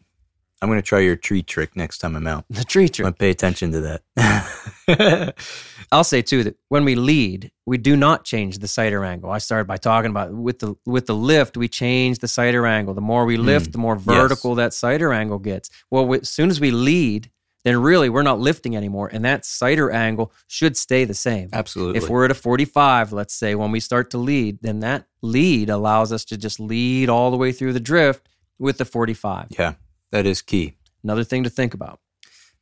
I'm 0.62 0.68
going 0.68 0.78
to 0.78 0.86
try 0.86 1.00
your 1.00 1.16
tree 1.16 1.42
trick 1.42 1.74
next 1.74 1.98
time 1.98 2.16
I'm 2.16 2.26
out. 2.26 2.44
The 2.50 2.64
tree 2.64 2.84
I'm 2.84 2.88
trick. 2.90 3.18
pay 3.18 3.30
attention 3.30 3.72
to 3.72 4.00
that. 4.16 5.34
I'll 5.92 6.04
say 6.04 6.22
too 6.22 6.44
that 6.44 6.56
when 6.68 6.84
we 6.84 6.94
lead, 6.94 7.50
we 7.66 7.78
do 7.78 7.96
not 7.96 8.24
change 8.24 8.58
the 8.58 8.68
sighter 8.68 9.04
angle. 9.04 9.30
I 9.30 9.38
started 9.38 9.66
by 9.66 9.78
talking 9.78 10.10
about 10.10 10.32
with 10.32 10.58
the 10.58 10.74
with 10.86 11.06
the 11.06 11.14
lift, 11.14 11.56
we 11.56 11.68
change 11.68 12.18
the 12.18 12.28
sighter 12.28 12.66
angle. 12.66 12.94
The 12.94 13.00
more 13.00 13.24
we 13.24 13.36
hmm. 13.36 13.42
lift, 13.42 13.72
the 13.72 13.78
more 13.78 13.96
vertical 13.96 14.54
that 14.56 14.74
sighter 14.74 15.12
angle 15.12 15.38
gets. 15.38 15.70
Well, 15.90 16.06
we- 16.06 16.20
as 16.20 16.28
soon 16.28 16.50
as 16.50 16.60
we 16.60 16.70
lead, 16.70 17.30
then 17.64 17.80
really 17.80 18.08
we're 18.08 18.22
not 18.22 18.38
lifting 18.38 18.76
anymore, 18.76 19.10
and 19.12 19.24
that 19.24 19.44
sighter 19.44 19.90
angle 19.90 20.32
should 20.46 20.76
stay 20.76 21.04
the 21.04 21.14
same. 21.14 21.50
Absolutely. 21.52 21.98
If 21.98 22.08
we're 22.08 22.24
at 22.24 22.30
a 22.30 22.34
45, 22.34 23.12
let's 23.12 23.34
say, 23.34 23.54
when 23.54 23.70
we 23.70 23.80
start 23.80 24.10
to 24.10 24.18
lead, 24.18 24.58
then 24.62 24.80
that 24.80 25.06
lead 25.22 25.68
allows 25.68 26.12
us 26.12 26.24
to 26.26 26.38
just 26.38 26.58
lead 26.58 27.08
all 27.08 27.30
the 27.30 27.36
way 27.36 27.52
through 27.52 27.72
the 27.72 27.80
drift 27.80 28.28
with 28.58 28.78
the 28.78 28.84
45. 28.84 29.48
yeah, 29.50 29.74
that 30.12 30.26
is 30.26 30.42
key. 30.42 30.74
Another 31.02 31.24
thing 31.24 31.44
to 31.44 31.50
think 31.50 31.74
about. 31.74 32.00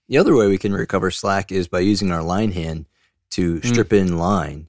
The 0.09 0.19
other 0.19 0.35
way 0.35 0.47
we 0.47 0.59
can 0.59 0.73
recover 0.73 1.11
slack 1.11 1.53
is 1.53 1.69
by 1.69 1.81
using 1.81 2.11
our 2.11 2.23
line 2.23 2.53
hand 2.53 2.87
to 3.31 3.61
strip 3.63 3.93
in 3.93 4.17
line. 4.19 4.69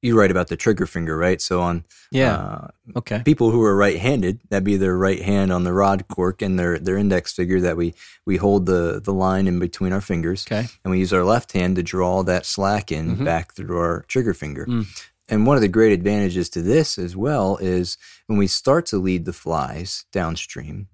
You 0.00 0.16
write 0.16 0.30
about 0.30 0.46
the 0.46 0.56
trigger 0.56 0.86
finger, 0.86 1.16
right? 1.18 1.42
So 1.42 1.60
on 1.60 1.84
Yeah. 2.12 2.36
uh, 2.36 2.68
okay. 2.96 3.20
people 3.24 3.50
who 3.50 3.62
are 3.64 3.74
right-handed, 3.76 4.40
that'd 4.48 4.62
be 4.64 4.76
their 4.76 4.96
right 4.96 5.20
hand 5.20 5.52
on 5.52 5.64
the 5.64 5.72
rod 5.72 6.06
cork 6.08 6.40
and 6.40 6.56
their 6.58 6.78
their 6.78 6.96
index 6.96 7.32
finger 7.34 7.60
that 7.60 7.76
we 7.76 7.94
we 8.24 8.36
hold 8.36 8.66
the 8.66 9.00
the 9.04 9.12
line 9.12 9.48
in 9.48 9.58
between 9.58 9.92
our 9.92 10.00
fingers, 10.00 10.46
Okay. 10.46 10.68
and 10.84 10.90
we 10.92 11.00
use 11.00 11.12
our 11.12 11.24
left 11.24 11.52
hand 11.52 11.74
to 11.76 11.82
draw 11.82 12.22
that 12.22 12.46
slack 12.46 12.92
in 12.92 13.16
Mhm. 13.16 13.24
back 13.24 13.54
through 13.54 13.76
our 13.78 14.04
trigger 14.08 14.32
finger. 14.34 14.66
Mm. 14.66 14.86
And 15.28 15.46
one 15.46 15.56
of 15.56 15.62
the 15.62 15.68
great 15.68 15.92
advantages 15.92 16.48
to 16.50 16.62
this 16.62 16.96
as 16.96 17.14
well 17.16 17.56
is 17.60 17.98
when 18.28 18.38
we 18.38 18.46
start 18.46 18.86
to 18.86 18.98
lead 18.98 19.24
the 19.26 19.32
flies 19.34 20.04
downstream 20.12 20.86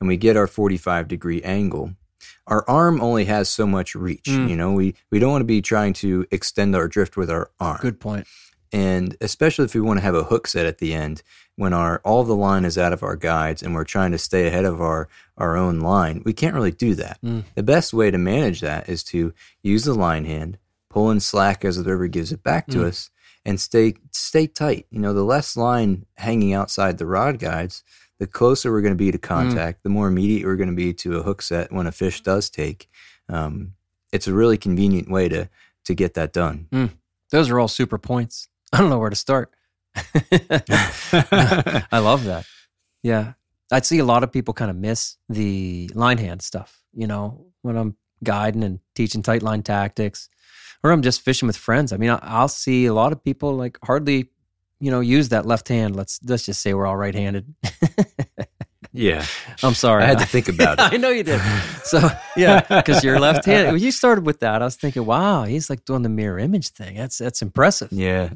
and 0.00 0.08
we 0.08 0.16
get 0.16 0.36
our 0.36 0.46
45 0.46 1.08
degree 1.08 1.42
angle, 1.42 1.92
our 2.46 2.64
arm 2.68 3.00
only 3.00 3.26
has 3.26 3.48
so 3.48 3.66
much 3.66 3.94
reach. 3.94 4.24
Mm. 4.24 4.48
You 4.48 4.56
know, 4.56 4.72
we, 4.72 4.94
we 5.10 5.18
don't 5.18 5.30
want 5.30 5.42
to 5.42 5.46
be 5.46 5.62
trying 5.62 5.92
to 5.94 6.26
extend 6.30 6.74
our 6.74 6.88
drift 6.88 7.16
with 7.16 7.30
our 7.30 7.50
arm. 7.60 7.78
Good 7.80 8.00
point. 8.00 8.26
And 8.72 9.16
especially 9.20 9.64
if 9.64 9.74
we 9.74 9.80
want 9.80 9.98
to 9.98 10.04
have 10.04 10.14
a 10.14 10.22
hook 10.24 10.46
set 10.46 10.64
at 10.66 10.78
the 10.78 10.94
end, 10.94 11.22
when 11.56 11.72
our 11.72 12.00
all 12.04 12.22
the 12.24 12.36
line 12.36 12.64
is 12.64 12.78
out 12.78 12.92
of 12.92 13.02
our 13.02 13.16
guides 13.16 13.62
and 13.62 13.74
we're 13.74 13.84
trying 13.84 14.12
to 14.12 14.18
stay 14.18 14.46
ahead 14.46 14.64
of 14.64 14.80
our, 14.80 15.08
our 15.36 15.56
own 15.56 15.80
line, 15.80 16.22
we 16.24 16.32
can't 16.32 16.54
really 16.54 16.70
do 16.70 16.94
that. 16.94 17.18
Mm. 17.22 17.44
The 17.56 17.62
best 17.64 17.92
way 17.92 18.10
to 18.10 18.18
manage 18.18 18.60
that 18.60 18.88
is 18.88 19.02
to 19.04 19.34
use 19.62 19.84
the 19.84 19.94
line 19.94 20.24
hand, 20.24 20.56
pull 20.88 21.10
in 21.10 21.20
slack 21.20 21.64
as 21.64 21.76
the 21.82 21.90
river 21.90 22.06
gives 22.06 22.32
it 22.32 22.42
back 22.44 22.68
to 22.68 22.78
Mm. 22.78 22.84
us, 22.86 23.10
and 23.44 23.60
stay 23.60 23.94
stay 24.12 24.46
tight. 24.46 24.86
You 24.90 25.00
know, 25.00 25.12
the 25.14 25.24
less 25.24 25.56
line 25.56 26.06
hanging 26.16 26.52
outside 26.54 26.98
the 26.98 27.06
rod 27.06 27.38
guides, 27.40 27.82
the 28.20 28.26
closer 28.26 28.70
we're 28.70 28.82
going 28.82 28.92
to 28.92 28.98
be 28.98 29.10
to 29.10 29.18
contact, 29.18 29.82
the 29.82 29.88
more 29.88 30.06
immediate 30.06 30.44
we're 30.44 30.56
going 30.56 30.68
to 30.68 30.76
be 30.76 30.92
to 30.92 31.18
a 31.18 31.22
hook 31.22 31.42
set 31.42 31.72
when 31.72 31.86
a 31.86 31.92
fish 31.92 32.20
does 32.20 32.50
take. 32.50 32.88
Um, 33.30 33.72
it's 34.12 34.28
a 34.28 34.34
really 34.34 34.58
convenient 34.58 35.10
way 35.10 35.28
to 35.28 35.48
to 35.86 35.94
get 35.94 36.14
that 36.14 36.32
done. 36.32 36.68
Those 37.30 37.48
are 37.48 37.58
all 37.58 37.68
super 37.68 37.98
points. 37.98 38.48
I 38.72 38.78
don't 38.78 38.90
know 38.90 38.98
where 38.98 39.10
to 39.10 39.16
start. 39.16 39.50
I 39.96 41.98
love 41.98 42.24
that. 42.24 42.46
Yeah. 43.02 43.32
I'd 43.72 43.86
see 43.86 43.98
a 43.98 44.04
lot 44.04 44.22
of 44.22 44.30
people 44.30 44.52
kind 44.52 44.70
of 44.70 44.76
miss 44.76 45.16
the 45.28 45.90
line 45.94 46.18
hand 46.18 46.42
stuff, 46.42 46.82
you 46.92 47.06
know, 47.06 47.46
when 47.62 47.76
I'm 47.76 47.96
guiding 48.22 48.62
and 48.62 48.80
teaching 48.94 49.22
tight 49.22 49.42
line 49.42 49.62
tactics 49.62 50.28
or 50.82 50.90
I'm 50.90 51.02
just 51.02 51.22
fishing 51.22 51.46
with 51.46 51.56
friends. 51.56 51.92
I 51.92 51.96
mean, 51.96 52.16
I'll 52.22 52.48
see 52.48 52.86
a 52.86 52.92
lot 52.92 53.12
of 53.12 53.24
people 53.24 53.54
like 53.54 53.78
hardly, 53.84 54.30
you 54.80 54.90
know, 54.90 55.00
use 55.00 55.28
that 55.28 55.46
left 55.46 55.68
hand. 55.68 55.94
Let's 55.94 56.18
let's 56.24 56.46
just 56.46 56.60
say 56.60 56.74
we're 56.74 56.86
all 56.86 56.96
right-handed. 56.96 57.54
Yeah, 58.92 59.24
I'm 59.62 59.74
sorry. 59.74 60.02
I 60.02 60.06
had 60.06 60.18
to 60.18 60.26
think 60.26 60.48
about 60.48 60.78
it. 60.80 60.92
I 60.94 60.96
know 60.96 61.10
you 61.10 61.22
did. 61.22 61.40
So 61.82 62.08
yeah, 62.36 62.60
because 62.60 63.02
you're 63.02 63.18
left-handed. 63.18 63.72
When 63.72 63.82
you 63.82 63.90
started 63.90 64.24
with 64.24 64.40
that, 64.40 64.62
I 64.62 64.64
was 64.64 64.76
thinking, 64.76 65.04
wow, 65.06 65.42
he's 65.42 65.68
like 65.68 65.84
doing 65.84 66.02
the 66.02 66.08
mirror 66.08 66.38
image 66.38 66.68
thing. 66.68 66.96
That's 66.96 67.18
that's 67.18 67.42
impressive. 67.42 67.90
Yeah. 67.90 68.30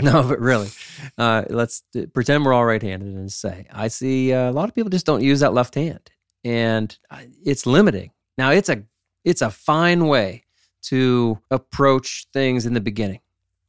no, 0.00 0.22
but 0.22 0.40
really, 0.40 0.70
uh, 1.18 1.44
let's 1.50 1.82
pretend 2.14 2.46
we're 2.46 2.54
all 2.54 2.64
right-handed 2.64 3.08
and 3.08 3.30
say 3.30 3.66
I 3.70 3.88
see 3.88 4.32
uh, 4.32 4.50
a 4.50 4.52
lot 4.52 4.70
of 4.70 4.74
people 4.74 4.88
just 4.88 5.04
don't 5.04 5.22
use 5.22 5.40
that 5.40 5.52
left 5.52 5.74
hand, 5.74 6.10
and 6.44 6.96
it's 7.44 7.66
limiting. 7.66 8.12
Now, 8.38 8.52
it's 8.52 8.70
a 8.70 8.84
it's 9.24 9.42
a 9.42 9.50
fine 9.50 10.06
way 10.06 10.44
to 10.84 11.38
approach 11.50 12.26
things 12.32 12.64
in 12.64 12.72
the 12.72 12.80
beginning. 12.80 13.20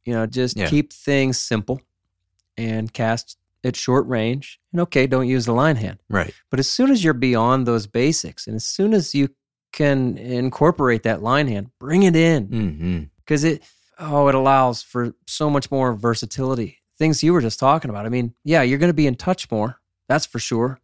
You 0.04 0.14
know, 0.14 0.26
just 0.26 0.56
Yeah. 0.56 0.68
keep 0.68 0.92
things 0.92 1.38
simple 1.38 1.80
and 2.56 2.92
cast 2.92 3.36
at 3.64 3.76
short 3.76 4.06
range. 4.06 4.58
And 4.72 4.80
okay, 4.82 5.06
don't 5.06 5.26
use 5.28 5.44
the 5.46 5.52
line 5.52 5.76
hand. 5.76 5.98
right. 6.08 6.32
But 6.50 6.58
as 6.60 6.68
soon 6.68 6.90
as 6.90 7.04
you're 7.04 7.12
beyond 7.14 7.66
those 7.66 7.86
basics, 7.86 8.46
and 8.46 8.56
as 8.56 8.64
soon 8.64 8.94
as 8.94 9.14
you 9.14 9.28
can 9.72 10.16
incorporate 10.18 11.02
that 11.04 11.22
line 11.22 11.46
hand, 11.48 11.70
bring 11.78 12.02
it 12.02 12.16
in 12.16 12.48
because 13.18 13.44
it 13.44 13.62
oh 14.00 14.28
it 14.28 14.34
allows 14.34 14.82
for 14.82 15.14
so 15.26 15.48
much 15.50 15.70
more 15.70 15.92
versatility 15.94 16.78
things 16.98 17.22
you 17.22 17.32
were 17.34 17.40
just 17.42 17.58
talking 17.60 17.90
about 17.90 18.04
i 18.06 18.08
mean 18.08 18.34
yeah 18.44 18.62
you're 18.62 18.78
going 18.78 18.88
to 18.88 18.94
be 18.94 19.06
in 19.06 19.14
touch 19.14 19.50
more 19.50 19.78
that's 20.08 20.24
for 20.26 20.38
sure 20.38 20.80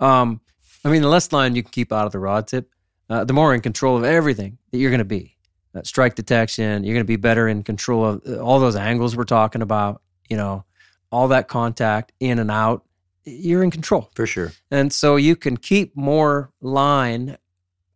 um 0.00 0.40
i 0.84 0.90
mean 0.90 1.00
the 1.00 1.08
less 1.08 1.32
line 1.32 1.54
you 1.54 1.62
can 1.62 1.70
keep 1.70 1.92
out 1.92 2.04
of 2.06 2.10
the 2.12 2.18
rod 2.18 2.46
tip 2.48 2.70
uh, 3.08 3.22
the 3.24 3.32
more 3.32 3.54
in 3.54 3.60
control 3.60 3.96
of 3.96 4.02
everything 4.04 4.58
that 4.72 4.78
you're 4.78 4.90
going 4.90 4.98
to 4.98 5.04
be 5.04 5.35
strike 5.84 6.14
detection 6.14 6.84
you're 6.84 6.94
going 6.94 7.04
to 7.04 7.06
be 7.06 7.16
better 7.16 7.48
in 7.48 7.62
control 7.62 8.04
of 8.04 8.22
uh, 8.26 8.38
all 8.38 8.60
those 8.60 8.76
angles 8.76 9.16
we're 9.16 9.24
talking 9.24 9.62
about 9.62 10.00
you 10.28 10.36
know 10.36 10.64
all 11.10 11.28
that 11.28 11.48
contact 11.48 12.12
in 12.20 12.38
and 12.38 12.50
out 12.50 12.84
you're 13.24 13.64
in 13.64 13.70
control 13.70 14.08
For 14.14 14.26
sure. 14.26 14.52
and 14.70 14.92
so 14.92 15.16
you 15.16 15.34
can 15.34 15.56
keep 15.56 15.96
more 15.96 16.52
line 16.60 17.36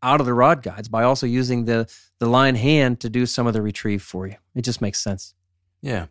out 0.03 0.21
of 0.21 0.27
the 0.27 0.35
rod 0.35 0.63
guides 0.63 0.89
by 0.89 1.03
also 1.03 1.27
using 1.27 1.65
the 1.65 1.91
the 2.19 2.27
line 2.29 2.55
hand 2.55 3.01
to 3.01 3.09
do 3.09 3.27
some 3.27 3.47
of 3.47 3.53
the 3.53 3.63
retrieve 3.63 4.03
for 4.03 4.27
you. 4.27 4.37
It 4.55 4.63
just 4.63 4.81
makes 4.81 4.99
sense. 4.99 5.35
Yeah. 5.83 6.07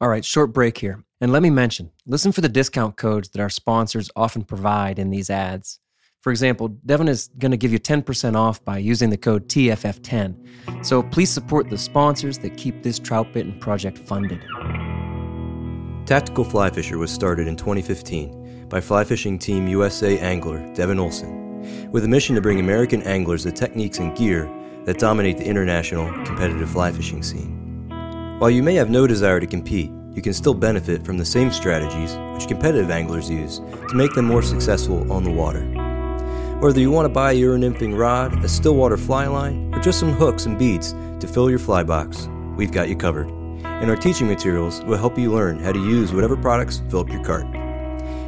All 0.00 0.08
right, 0.08 0.24
short 0.24 0.52
break 0.52 0.78
here. 0.78 1.02
And 1.20 1.32
let 1.32 1.42
me 1.42 1.50
mention, 1.50 1.90
listen 2.06 2.32
for 2.32 2.40
the 2.40 2.48
discount 2.48 2.96
codes 2.96 3.28
that 3.30 3.40
our 3.40 3.50
sponsors 3.50 4.10
often 4.16 4.44
provide 4.44 4.98
in 4.98 5.10
these 5.10 5.28
ads. 5.28 5.78
For 6.20 6.30
example, 6.30 6.68
Devin 6.68 7.08
is 7.08 7.30
going 7.38 7.50
to 7.50 7.56
give 7.56 7.72
you 7.72 7.78
10% 7.78 8.36
off 8.36 8.62
by 8.62 8.76
using 8.76 9.08
the 9.08 9.16
code 9.16 9.48
TFF10. 9.48 10.84
So 10.84 11.02
please 11.02 11.30
support 11.30 11.70
the 11.70 11.78
sponsors 11.78 12.36
that 12.38 12.58
keep 12.58 12.82
this 12.82 12.98
trout 12.98 13.32
bitten 13.32 13.58
project 13.58 13.96
funded. 13.96 14.40
Tactical 16.06 16.44
Fly 16.44 16.68
Fisher 16.68 16.98
was 16.98 17.10
started 17.10 17.48
in 17.48 17.56
2015 17.56 18.68
by 18.68 18.82
fly 18.82 19.02
fishing 19.02 19.38
team 19.38 19.66
USA 19.66 20.18
angler 20.18 20.58
Devin 20.74 20.98
Olson, 20.98 21.90
with 21.90 22.04
a 22.04 22.08
mission 22.08 22.34
to 22.34 22.42
bring 22.42 22.60
American 22.60 23.02
anglers 23.04 23.44
the 23.44 23.52
techniques 23.52 23.98
and 23.98 24.14
gear 24.14 24.50
that 24.84 24.98
dominate 24.98 25.38
the 25.38 25.46
international 25.46 26.06
competitive 26.24 26.68
fly 26.68 26.92
fishing 26.92 27.22
scene. 27.22 27.88
While 28.38 28.50
you 28.50 28.62
may 28.62 28.74
have 28.74 28.90
no 28.90 29.06
desire 29.06 29.40
to 29.40 29.46
compete, 29.46 29.90
you 30.12 30.20
can 30.20 30.34
still 30.34 30.54
benefit 30.54 31.02
from 31.02 31.16
the 31.16 31.24
same 31.24 31.50
strategies 31.50 32.14
which 32.34 32.48
competitive 32.48 32.90
anglers 32.90 33.30
use 33.30 33.60
to 33.88 33.94
make 33.94 34.12
them 34.12 34.26
more 34.26 34.42
successful 34.42 35.10
on 35.10 35.24
the 35.24 35.30
water. 35.30 35.89
Whether 36.60 36.80
you 36.80 36.90
want 36.90 37.06
to 37.06 37.08
buy 37.08 37.32
a 37.32 37.34
Euronymphing 37.34 37.98
rod, 37.98 38.44
a 38.44 38.48
stillwater 38.48 38.98
fly 38.98 39.26
line, 39.26 39.74
or 39.74 39.80
just 39.80 39.98
some 39.98 40.12
hooks 40.12 40.44
and 40.44 40.58
beads 40.58 40.92
to 40.92 41.26
fill 41.26 41.48
your 41.48 41.58
fly 41.58 41.82
box, 41.82 42.28
we've 42.54 42.70
got 42.70 42.90
you 42.90 42.96
covered. 42.96 43.30
And 43.64 43.88
our 43.88 43.96
teaching 43.96 44.26
materials 44.26 44.84
will 44.84 44.98
help 44.98 45.16
you 45.16 45.32
learn 45.32 45.58
how 45.58 45.72
to 45.72 45.78
use 45.78 46.12
whatever 46.12 46.36
products 46.36 46.82
fill 46.90 47.00
up 47.00 47.08
your 47.08 47.24
cart. 47.24 47.46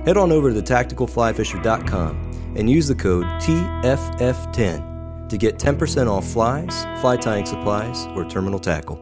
Head 0.07 0.17
on 0.17 0.33
over 0.33 0.51
to 0.51 0.63
thetacticalflyfisher.com 0.63 2.55
and 2.57 2.71
use 2.71 2.89
the 2.89 2.95
code 2.95 3.27
TFF10 3.27 5.29
to 5.29 5.37
get 5.37 5.59
10% 5.59 6.11
off 6.11 6.27
flies, 6.27 6.85
fly 7.03 7.19
tying 7.19 7.45
supplies, 7.45 8.07
or 8.17 8.25
terminal 8.25 8.59
tackle. 8.59 8.99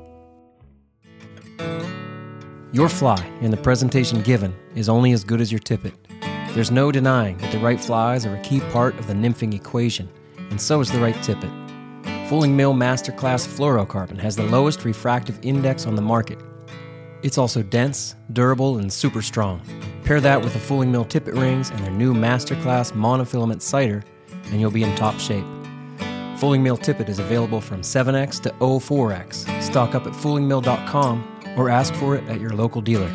Your 2.73 2.89
fly 2.89 3.25
and 3.43 3.53
the 3.53 3.59
presentation 3.59 4.23
given 4.23 4.57
is 4.75 4.89
only 4.89 5.13
as 5.13 5.23
good 5.23 5.41
as 5.41 5.53
your 5.53 5.61
tippet. 5.61 5.95
There's 6.53 6.73
no 6.73 6.91
denying 6.91 7.37
that 7.39 7.53
the 7.53 7.61
right 7.61 7.81
flies 7.81 8.27
are 8.27 8.35
a 8.35 8.43
key 8.43 8.59
part 8.73 8.99
of 8.99 9.07
the 9.07 9.15
nymphing 9.15 9.55
equation, 9.55 10.09
and 10.51 10.61
so 10.61 10.81
is 10.81 10.91
the 10.91 10.99
right 10.99 11.15
tippet. 11.23 11.51
Fulling 12.29 12.57
Mill 12.57 12.75
Masterclass 12.75 13.47
Fluorocarbon 13.47 14.19
has 14.19 14.35
the 14.35 14.43
lowest 14.43 14.85
refractive 14.85 15.39
index 15.43 15.87
on 15.87 15.95
the 15.95 16.03
market. 16.03 16.41
It's 17.23 17.39
also 17.39 17.63
dense, 17.63 18.17
durable, 18.33 18.79
and 18.79 18.93
super 18.93 19.23
strong. 19.23 19.63
Pair 20.05 20.21
that 20.21 20.43
with 20.43 20.53
the 20.53 20.59
Fulling 20.59 20.91
Mill 20.91 21.05
tippet 21.05 21.35
rings 21.35 21.71
and 21.71 21.79
their 21.81 21.93
new 21.93 22.13
Masterclass 22.13 22.93
monofilament 22.95 23.63
sighter, 23.63 24.03
and 24.47 24.61
you'll 24.61 24.73
be 24.73 24.83
in 24.83 24.93
top 24.97 25.21
shape. 25.21 25.45
Fulling 26.37 26.65
Mill 26.65 26.77
tippet 26.77 27.09
is 27.09 27.21
available 27.21 27.61
from 27.61 27.83
7x 27.83 28.41
to 28.43 28.51
04x. 28.51 29.63
Stock 29.63 29.95
up 29.95 30.05
at 30.05 30.15
fullingmill.com 30.15 31.55
or 31.57 31.71
ask 31.71 31.95
for 31.95 32.17
it 32.17 32.25
at 32.29 32.41
your 32.41 32.51
local 32.51 32.81
dealer. 32.81 33.15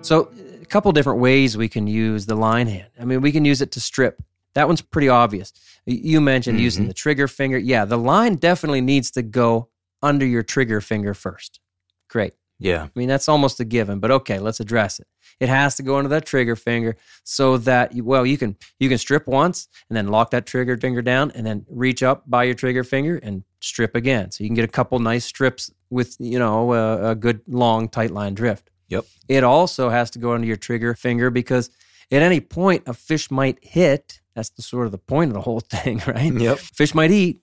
So, 0.00 0.30
couple 0.68 0.92
different 0.92 1.20
ways 1.20 1.56
we 1.56 1.68
can 1.68 1.86
use 1.86 2.26
the 2.26 2.36
line 2.36 2.66
hand. 2.66 2.90
I 3.00 3.04
mean, 3.04 3.20
we 3.20 3.32
can 3.32 3.44
use 3.44 3.60
it 3.60 3.72
to 3.72 3.80
strip. 3.80 4.22
That 4.54 4.66
one's 4.66 4.82
pretty 4.82 5.08
obvious. 5.08 5.52
You 5.86 6.20
mentioned 6.20 6.58
mm-hmm. 6.58 6.64
using 6.64 6.88
the 6.88 6.94
trigger 6.94 7.28
finger. 7.28 7.58
Yeah, 7.58 7.84
the 7.84 7.98
line 7.98 8.36
definitely 8.36 8.80
needs 8.80 9.10
to 9.12 9.22
go 9.22 9.68
under 10.02 10.26
your 10.26 10.42
trigger 10.42 10.80
finger 10.80 11.14
first. 11.14 11.60
Great. 12.08 12.34
Yeah, 12.60 12.84
I 12.84 12.90
mean, 12.96 13.08
that's 13.08 13.28
almost 13.28 13.60
a 13.60 13.64
given, 13.64 14.00
but 14.00 14.10
okay, 14.10 14.40
let's 14.40 14.58
address 14.58 14.98
it. 14.98 15.06
It 15.38 15.48
has 15.48 15.76
to 15.76 15.84
go 15.84 15.96
under 15.96 16.08
that 16.08 16.26
trigger 16.26 16.56
finger 16.56 16.96
so 17.22 17.56
that 17.58 17.94
well, 17.94 18.26
you 18.26 18.36
can 18.36 18.56
you 18.80 18.88
can 18.88 18.98
strip 18.98 19.28
once 19.28 19.68
and 19.88 19.96
then 19.96 20.08
lock 20.08 20.32
that 20.32 20.46
trigger 20.46 20.76
finger 20.76 21.00
down 21.00 21.30
and 21.36 21.46
then 21.46 21.64
reach 21.68 22.02
up 22.02 22.28
by 22.28 22.42
your 22.44 22.54
trigger 22.54 22.82
finger 22.82 23.20
and 23.22 23.44
strip 23.60 23.94
again. 23.94 24.32
So 24.32 24.42
you 24.42 24.50
can 24.50 24.56
get 24.56 24.64
a 24.64 24.68
couple 24.68 24.98
nice 24.98 25.24
strips 25.24 25.70
with, 25.90 26.16
you 26.18 26.38
know, 26.40 26.72
a, 26.72 27.10
a 27.10 27.14
good 27.14 27.42
long 27.46 27.88
tight 27.88 28.10
line 28.10 28.34
drift. 28.34 28.70
Yep. 28.88 29.04
It 29.28 29.44
also 29.44 29.90
has 29.90 30.10
to 30.10 30.18
go 30.18 30.32
under 30.32 30.46
your 30.46 30.56
trigger 30.56 30.94
finger 30.94 31.30
because 31.30 31.70
at 32.10 32.22
any 32.22 32.40
point 32.40 32.84
a 32.86 32.94
fish 32.94 33.30
might 33.30 33.58
hit. 33.62 34.20
That's 34.34 34.50
the 34.50 34.62
sort 34.62 34.86
of 34.86 34.92
the 34.92 34.98
point 34.98 35.30
of 35.30 35.34
the 35.34 35.40
whole 35.40 35.60
thing, 35.70 36.02
right? 36.06 36.32
Yep. 36.32 36.58
Fish 36.58 36.94
might 36.94 37.10
eat, 37.10 37.42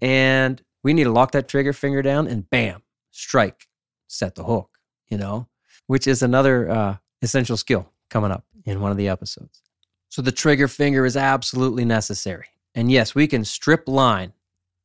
and 0.00 0.62
we 0.82 0.92
need 0.92 1.04
to 1.04 1.12
lock 1.12 1.32
that 1.32 1.48
trigger 1.48 1.72
finger 1.72 2.02
down 2.02 2.26
and 2.26 2.48
bam, 2.48 2.82
strike, 3.10 3.68
set 4.08 4.34
the 4.34 4.44
hook, 4.44 4.78
you 5.08 5.18
know, 5.18 5.46
which 5.86 6.06
is 6.06 6.22
another 6.22 6.70
uh, 6.70 6.96
essential 7.22 7.56
skill 7.56 7.90
coming 8.08 8.30
up 8.30 8.44
in 8.64 8.80
one 8.80 8.90
of 8.90 8.96
the 8.96 9.08
episodes. 9.08 9.62
So 10.08 10.22
the 10.22 10.32
trigger 10.32 10.68
finger 10.68 11.06
is 11.06 11.16
absolutely 11.16 11.84
necessary. 11.84 12.46
And 12.74 12.90
yes, 12.90 13.14
we 13.14 13.26
can 13.26 13.44
strip 13.44 13.86
line. 13.86 14.32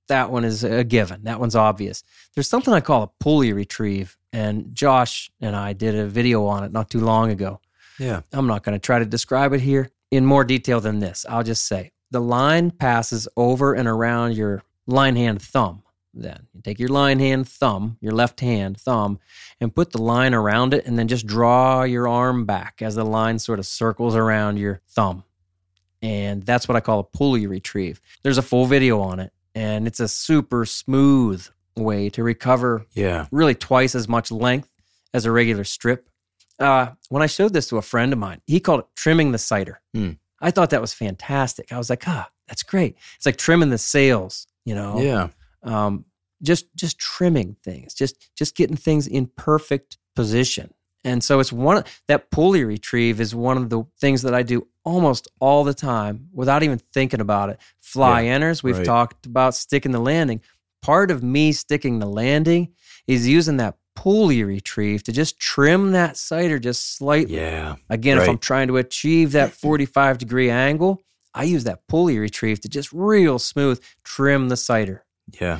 That 0.07 0.31
one 0.31 0.43
is 0.43 0.63
a 0.63 0.83
given. 0.83 1.23
That 1.23 1.39
one's 1.39 1.55
obvious. 1.55 2.03
There's 2.33 2.47
something 2.47 2.73
I 2.73 2.81
call 2.81 3.03
a 3.03 3.23
pulley 3.23 3.53
retrieve, 3.53 4.17
and 4.31 4.73
Josh 4.75 5.31
and 5.41 5.55
I 5.55 5.73
did 5.73 5.95
a 5.95 6.05
video 6.05 6.45
on 6.45 6.63
it 6.63 6.71
not 6.71 6.89
too 6.89 6.99
long 6.99 7.31
ago. 7.31 7.59
yeah, 7.99 8.21
I'm 8.31 8.47
not 8.47 8.63
going 8.63 8.75
to 8.75 8.79
try 8.85 8.99
to 8.99 9.05
describe 9.05 9.53
it 9.53 9.61
here 9.61 9.89
in 10.11 10.25
more 10.25 10.43
detail 10.43 10.79
than 10.79 10.99
this. 10.99 11.25
I'll 11.27 11.43
just 11.43 11.65
say 11.65 11.91
the 12.11 12.21
line 12.21 12.71
passes 12.71 13.27
over 13.35 13.73
and 13.73 13.87
around 13.87 14.37
your 14.37 14.63
line 14.85 15.15
hand 15.15 15.41
thumb. 15.41 15.81
Then 16.13 16.47
you 16.53 16.61
take 16.61 16.79
your 16.79 16.89
line 16.89 17.19
hand 17.19 17.47
thumb, 17.47 17.97
your 17.99 18.13
left 18.13 18.39
hand 18.39 18.79
thumb, 18.79 19.19
and 19.59 19.75
put 19.75 19.91
the 19.91 20.01
line 20.01 20.33
around 20.33 20.73
it, 20.73 20.85
and 20.85 20.97
then 20.97 21.07
just 21.09 21.27
draw 21.27 21.83
your 21.83 22.07
arm 22.07 22.45
back 22.45 22.81
as 22.81 22.95
the 22.95 23.03
line 23.03 23.39
sort 23.39 23.59
of 23.59 23.65
circles 23.65 24.15
around 24.15 24.57
your 24.57 24.81
thumb. 24.87 25.23
And 26.01 26.43
that's 26.43 26.67
what 26.69 26.75
I 26.75 26.79
call 26.79 26.99
a 26.99 27.03
pulley 27.03 27.47
retrieve. 27.47 27.99
There's 28.23 28.37
a 28.37 28.43
full 28.43 28.65
video 28.65 29.01
on 29.01 29.19
it, 29.19 29.33
and 29.55 29.87
it's 29.87 29.99
a 29.99 30.07
super 30.07 30.65
smooth 30.65 31.47
way 31.75 32.09
to 32.09 32.23
recover 32.23 32.85
yeah. 32.93 33.25
really 33.31 33.55
twice 33.55 33.95
as 33.95 34.07
much 34.07 34.31
length 34.31 34.69
as 35.13 35.25
a 35.25 35.31
regular 35.31 35.63
strip. 35.63 36.07
Uh, 36.59 36.87
when 37.09 37.23
I 37.23 37.27
showed 37.27 37.53
this 37.53 37.67
to 37.69 37.77
a 37.77 37.81
friend 37.81 38.13
of 38.13 38.19
mine, 38.19 38.41
he 38.45 38.59
called 38.59 38.81
it 38.81 38.85
trimming 38.95 39.31
the 39.31 39.37
sighter. 39.37 39.81
Hmm. 39.93 40.11
I 40.41 40.51
thought 40.51 40.69
that 40.69 40.81
was 40.81 40.93
fantastic. 40.93 41.71
I 41.71 41.77
was 41.77 41.89
like, 41.89 42.07
ah, 42.07 42.29
that's 42.47 42.63
great. 42.63 42.97
It's 43.15 43.25
like 43.25 43.37
trimming 43.37 43.69
the 43.69 43.77
sails, 43.77 44.47
you 44.65 44.75
know? 44.75 44.99
Yeah. 44.99 45.29
Um, 45.63 46.05
just 46.43 46.65
just 46.75 46.99
trimming 46.99 47.55
things, 47.63 47.93
just 47.93 48.29
just 48.35 48.55
getting 48.55 48.75
things 48.75 49.07
in 49.07 49.27
perfect 49.35 49.97
position. 50.15 50.73
And 51.03 51.23
so 51.23 51.39
it's 51.39 51.51
one 51.51 51.83
that 52.07 52.29
pulley 52.29 52.63
retrieve 52.63 53.21
is 53.21 53.33
one 53.33 53.57
of 53.57 53.69
the 53.69 53.83
things 53.99 54.21
that 54.23 54.33
I 54.33 54.43
do 54.43 54.67
almost 54.85 55.27
all 55.39 55.63
the 55.63 55.73
time 55.73 56.29
without 56.31 56.63
even 56.63 56.79
thinking 56.93 57.19
about 57.19 57.49
it. 57.49 57.59
Fly 57.81 58.21
Yeah, 58.21 58.33
enters, 58.33 58.63
we've 58.63 58.77
right. 58.77 58.85
talked 58.85 59.25
about 59.25 59.55
sticking 59.55 59.91
the 59.91 59.99
landing. 59.99 60.41
Part 60.81 61.11
of 61.11 61.23
me 61.23 61.51
sticking 61.51 61.99
the 61.99 62.05
landing 62.05 62.73
is 63.07 63.27
using 63.27 63.57
that 63.57 63.75
pulley 63.95 64.43
retrieve 64.43 65.01
to 65.03 65.11
just 65.11 65.39
trim 65.39 65.91
that 65.93 66.17
sighter 66.17 66.59
just 66.59 66.95
slightly. 66.97 67.35
Yeah. 67.37 67.75
Again, 67.89 68.17
if 68.19 68.29
I'm 68.29 68.37
trying 68.37 68.67
to 68.67 68.77
achieve 68.77 69.31
that 69.31 69.51
45 69.61 70.17
degree 70.19 70.49
angle, 70.49 71.01
I 71.33 71.43
use 71.43 71.63
that 71.63 71.87
pulley 71.87 72.17
retrieve 72.19 72.61
to 72.61 72.69
just 72.69 72.91
real 72.93 73.39
smooth 73.39 73.81
trim 74.03 74.49
the 74.49 74.57
sighter, 74.57 75.05
Yeah. 75.41 75.59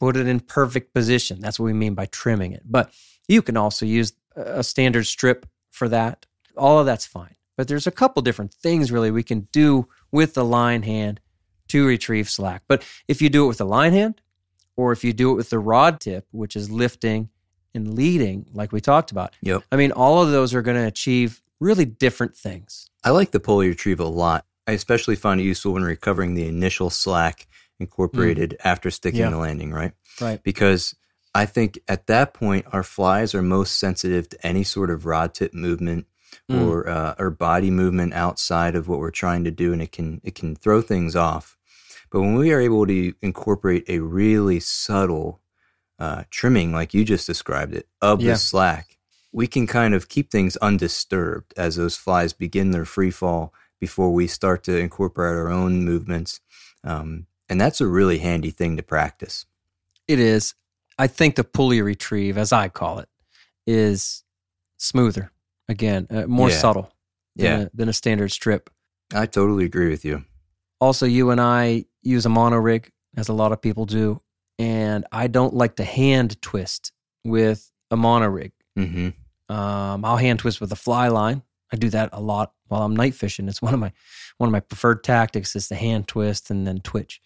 put 0.00 0.16
it 0.16 0.26
in 0.28 0.40
perfect 0.40 0.92
position. 0.94 1.40
That's 1.40 1.58
what 1.58 1.66
we 1.66 1.72
mean 1.72 1.94
by 1.94 2.06
trimming 2.06 2.52
it. 2.52 2.62
But 2.64 2.92
you 3.28 3.40
can 3.40 3.56
also 3.56 3.86
use 3.86 4.12
a 4.36 4.62
standard 4.62 5.04
strip 5.06 5.46
for 5.70 5.88
that. 5.88 6.26
All 6.56 6.78
of 6.78 6.86
that's 6.86 7.06
fine. 7.06 7.34
But 7.56 7.68
there's 7.68 7.86
a 7.86 7.92
couple 7.92 8.22
different 8.22 8.52
things 8.52 8.90
really 8.90 9.10
we 9.10 9.22
can 9.22 9.48
do 9.52 9.88
with 10.10 10.34
the 10.34 10.44
line 10.44 10.82
hand 10.82 11.20
to 11.68 11.86
retrieve 11.86 12.28
slack. 12.28 12.62
But 12.68 12.84
if 13.08 13.22
you 13.22 13.28
do 13.28 13.44
it 13.44 13.48
with 13.48 13.58
the 13.58 13.66
line 13.66 13.92
hand, 13.92 14.20
or 14.76 14.92
if 14.92 15.04
you 15.04 15.12
do 15.12 15.30
it 15.32 15.34
with 15.34 15.50
the 15.50 15.58
rod 15.58 16.00
tip, 16.00 16.26
which 16.32 16.56
is 16.56 16.70
lifting 16.70 17.30
and 17.74 17.94
leading, 17.94 18.46
like 18.52 18.72
we 18.72 18.80
talked 18.80 19.10
about, 19.10 19.34
Yep. 19.42 19.62
I 19.70 19.76
mean, 19.76 19.92
all 19.92 20.22
of 20.22 20.30
those 20.30 20.54
are 20.54 20.62
going 20.62 20.76
to 20.76 20.86
achieve 20.86 21.42
really 21.60 21.84
different 21.84 22.36
things. 22.36 22.90
I 23.04 23.10
like 23.10 23.30
the 23.30 23.40
pulley 23.40 23.68
retrieve 23.68 24.00
a 24.00 24.04
lot. 24.04 24.44
I 24.66 24.72
especially 24.72 25.16
find 25.16 25.40
it 25.40 25.44
useful 25.44 25.72
when 25.72 25.84
recovering 25.84 26.34
the 26.34 26.48
initial 26.48 26.90
slack 26.90 27.46
incorporated 27.78 28.50
mm. 28.50 28.56
after 28.64 28.90
sticking 28.90 29.20
Yeah. 29.20 29.30
the 29.30 29.38
landing, 29.38 29.72
right? 29.72 29.92
Right. 30.20 30.42
Because 30.42 30.94
I 31.34 31.46
think 31.46 31.78
at 31.88 32.06
that 32.06 32.34
point, 32.34 32.66
our 32.72 32.82
flies 32.82 33.34
are 33.34 33.42
most 33.42 33.78
sensitive 33.78 34.28
to 34.30 34.46
any 34.46 34.64
sort 34.64 34.90
of 34.90 35.06
rod 35.06 35.34
tip 35.34 35.52
movement 35.52 36.06
Mm. 36.50 36.66
or 36.66 36.88
uh, 36.88 37.14
or 37.18 37.30
body 37.30 37.70
movement 37.70 38.12
outside 38.14 38.74
of 38.74 38.88
what 38.88 38.98
we're 38.98 39.10
trying 39.10 39.44
to 39.44 39.50
do, 39.50 39.72
and 39.72 39.80
it 39.82 39.92
can 39.92 40.20
it 40.24 40.34
can 40.34 40.54
throw 40.56 40.82
things 40.82 41.16
off. 41.16 41.56
But 42.10 42.20
when 42.20 42.34
we 42.34 42.52
are 42.52 42.60
able 42.60 42.86
to 42.86 43.12
incorporate 43.22 43.84
a 43.88 43.98
really 44.00 44.60
subtle 44.60 45.40
uh, 45.98 46.24
trimming, 46.30 46.72
like 46.72 46.94
you 46.94 47.04
just 47.04 47.26
described 47.26 47.74
it, 47.74 47.88
of 48.00 48.20
Yeah. 48.20 48.32
the 48.32 48.38
slack, 48.38 48.98
we 49.32 49.46
can 49.46 49.66
kind 49.66 49.94
of 49.94 50.08
keep 50.08 50.30
things 50.30 50.56
undisturbed 50.58 51.54
as 51.56 51.76
those 51.76 51.96
flies 51.96 52.32
begin 52.32 52.70
their 52.70 52.84
free 52.84 53.10
fall 53.10 53.52
before 53.80 54.12
we 54.12 54.26
start 54.26 54.62
to 54.64 54.76
incorporate 54.76 55.34
our 55.34 55.48
own 55.48 55.84
movements. 55.84 56.40
Um, 56.84 57.26
and 57.48 57.60
that's 57.60 57.80
a 57.80 57.86
really 57.86 58.18
handy 58.18 58.50
thing 58.50 58.76
to 58.76 58.82
practice. 58.82 59.46
It 60.06 60.18
is. 60.20 60.54
I 60.98 61.06
think 61.08 61.34
the 61.34 61.44
pulley 61.44 61.82
retrieve, 61.82 62.38
as 62.38 62.52
I 62.52 62.68
call 62.68 62.98
it, 63.00 63.08
is 63.66 64.22
smoother. 64.76 65.32
Again, 65.68 66.06
uh, 66.10 66.26
more 66.26 66.50
Yeah. 66.50 66.58
subtle 66.58 66.92
than, 67.36 67.44
Yeah, 67.60 67.66
a, 67.66 67.70
than 67.74 67.88
a 67.88 67.92
standard 67.92 68.30
strip. 68.32 68.70
I 69.14 69.26
totally 69.26 69.64
agree 69.64 69.88
with 69.88 70.04
you. 70.04 70.24
Also, 70.80 71.06
you 71.06 71.30
and 71.30 71.40
I 71.40 71.84
use 72.02 72.26
a 72.26 72.28
mono 72.28 72.56
rig, 72.56 72.90
as 73.16 73.28
a 73.28 73.32
lot 73.32 73.52
of 73.52 73.62
people 73.62 73.86
do, 73.86 74.20
and 74.58 75.06
I 75.12 75.26
don't 75.28 75.54
like 75.54 75.76
to 75.76 75.84
hand 75.84 76.40
twist 76.42 76.92
with 77.24 77.70
a 77.90 77.96
mono 77.96 78.26
rig. 78.28 78.52
hmm 78.76 79.10
Um, 79.48 80.04
I'll 80.04 80.16
hand 80.16 80.38
twist 80.40 80.60
with 80.60 80.72
a 80.72 80.76
fly 80.76 81.08
line. 81.08 81.42
I 81.72 81.76
do 81.76 81.90
that 81.90 82.10
a 82.12 82.20
lot 82.20 82.52
while 82.68 82.82
I'm 82.82 82.96
night 82.96 83.14
fishing. 83.14 83.48
It's 83.48 83.60
one 83.62 83.74
of 83.74 83.80
my 83.80 83.92
one 84.38 84.48
of 84.48 84.52
my 84.52 84.60
preferred 84.60 85.04
tactics 85.04 85.54
is 85.54 85.68
the 85.68 85.74
hand 85.76 86.08
twist 86.08 86.50
and 86.50 86.66
then 86.66 86.80
twitch. 86.80 87.20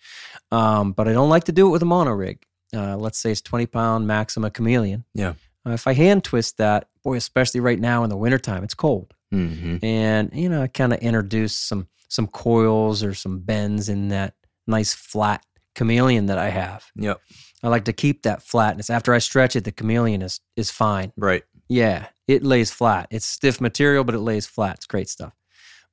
Um, 0.51 0.93
but 0.93 1.09
I 1.09 1.13
don't 1.13 1.31
like 1.31 1.45
to 1.45 1.53
do 1.53 1.67
it 1.69 1.71
with 1.71 1.83
a 1.83 1.87
mono 1.87 2.11
rig. 2.13 2.45
Uh, 2.75 2.97
let's 2.97 3.19
say 3.19 3.31
it's 3.33 3.41
20 3.41 3.67
pound 3.67 4.07
Maxima 4.07 4.51
Chameleon. 4.51 5.05
Yeah. 5.15 5.35
Uh, 5.67 5.71
if 5.71 5.87
I 5.87 5.95
hand 5.95 6.23
twist 6.25 6.59
that, 6.59 6.89
boy, 7.09 7.17
especially 7.17 7.61
right 7.61 7.81
now 7.81 8.05
in 8.05 8.11
the 8.11 8.17
wintertime, 8.17 8.63
it's 8.63 8.75
cold. 8.75 9.15
hmm 9.31 9.77
And, 9.83 10.31
you 10.33 10.49
know, 10.49 10.63
I 10.63 10.67
kind 10.69 10.93
of 10.93 10.99
introduce 11.01 11.57
some 11.57 11.89
some 12.11 12.27
coils 12.27 13.03
or 13.03 13.13
some 13.15 13.41
bends 13.41 13.89
in 13.89 14.09
that 14.09 14.35
nice 14.67 14.95
flat 14.95 15.45
chameleon 15.75 16.27
that 16.27 16.39
I 16.39 16.49
have. 16.49 16.87
Yep. 16.97 17.21
I 17.63 17.69
like 17.69 17.85
to 17.85 17.93
keep 17.93 18.23
that 18.23 18.43
flatness. 18.43 18.89
After 18.89 19.13
I 19.13 19.19
stretch 19.19 19.57
it, 19.57 19.65
the 19.65 19.73
chameleon 19.73 20.23
is 20.23 20.41
is 20.57 20.71
fine. 20.71 21.13
Right. 21.17 21.45
Yeah, 21.69 22.07
it 22.27 22.43
lays 22.43 22.71
flat. 22.71 23.09
It's 23.11 23.27
stiff 23.27 23.61
material, 23.61 24.05
but 24.05 24.15
it 24.15 24.21
lays 24.21 24.47
flat. 24.47 24.77
It's 24.77 24.87
great 24.87 25.09
stuff. 25.09 25.35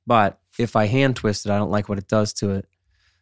But 0.06 0.38
if 0.58 0.74
I 0.76 0.86
hand 0.86 1.16
twist 1.16 1.44
it, 1.46 1.52
I 1.52 1.58
don't 1.58 1.70
like 1.70 1.88
what 1.88 1.98
it 1.98 2.08
does 2.08 2.32
to 2.34 2.50
it. 2.52 2.66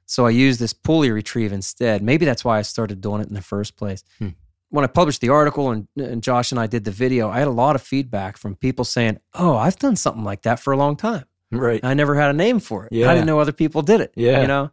So 0.07 0.27
I 0.27 0.31
use 0.31 0.59
this 0.59 0.73
pulley 0.73 1.11
retrieve 1.11 1.53
instead. 1.53 2.03
Maybe 2.03 2.27
that's 2.27 2.45
why 2.45 2.59
I 2.59 2.63
started 2.63 3.01
doing 3.01 3.23
it 3.23 3.29
in 3.29 3.35
the 3.35 3.43
first 3.43 3.77
place. 3.77 4.05
Hmm. 4.19 4.35
When 4.75 4.83
I 4.85 4.89
published 4.89 5.21
the 5.21 5.29
article 5.29 5.71
and, 5.71 5.87
and 5.97 6.21
Josh 6.21 6.51
and 6.51 6.59
I 6.61 6.67
did 6.67 6.83
the 6.83 6.91
video, 6.91 7.31
I 7.31 7.39
had 7.39 7.47
a 7.47 7.53
lot 7.53 7.77
of 7.77 7.83
feedback 7.83 8.37
from 8.37 8.57
people 8.57 8.85
saying, 8.85 9.21
Oh, 9.33 9.57
I've 9.57 9.79
done 9.79 9.95
something 9.95 10.25
like 10.25 10.43
that 10.43 10.59
for 10.59 10.73
a 10.73 10.77
long 10.77 10.97
time. 10.97 11.27
Right. 11.53 11.79
I 11.85 11.95
never 11.95 12.17
had 12.17 12.31
a 12.31 12.33
name 12.33 12.59
for 12.59 12.87
it. 12.87 12.93
Yeah. 12.93 13.09
I 13.09 13.15
didn't 13.15 13.27
know 13.27 13.39
other 13.39 13.53
people 13.53 13.83
did 13.83 14.01
it. 14.01 14.13
Yeah. 14.17 14.41
You 14.41 14.49
know? 14.49 14.71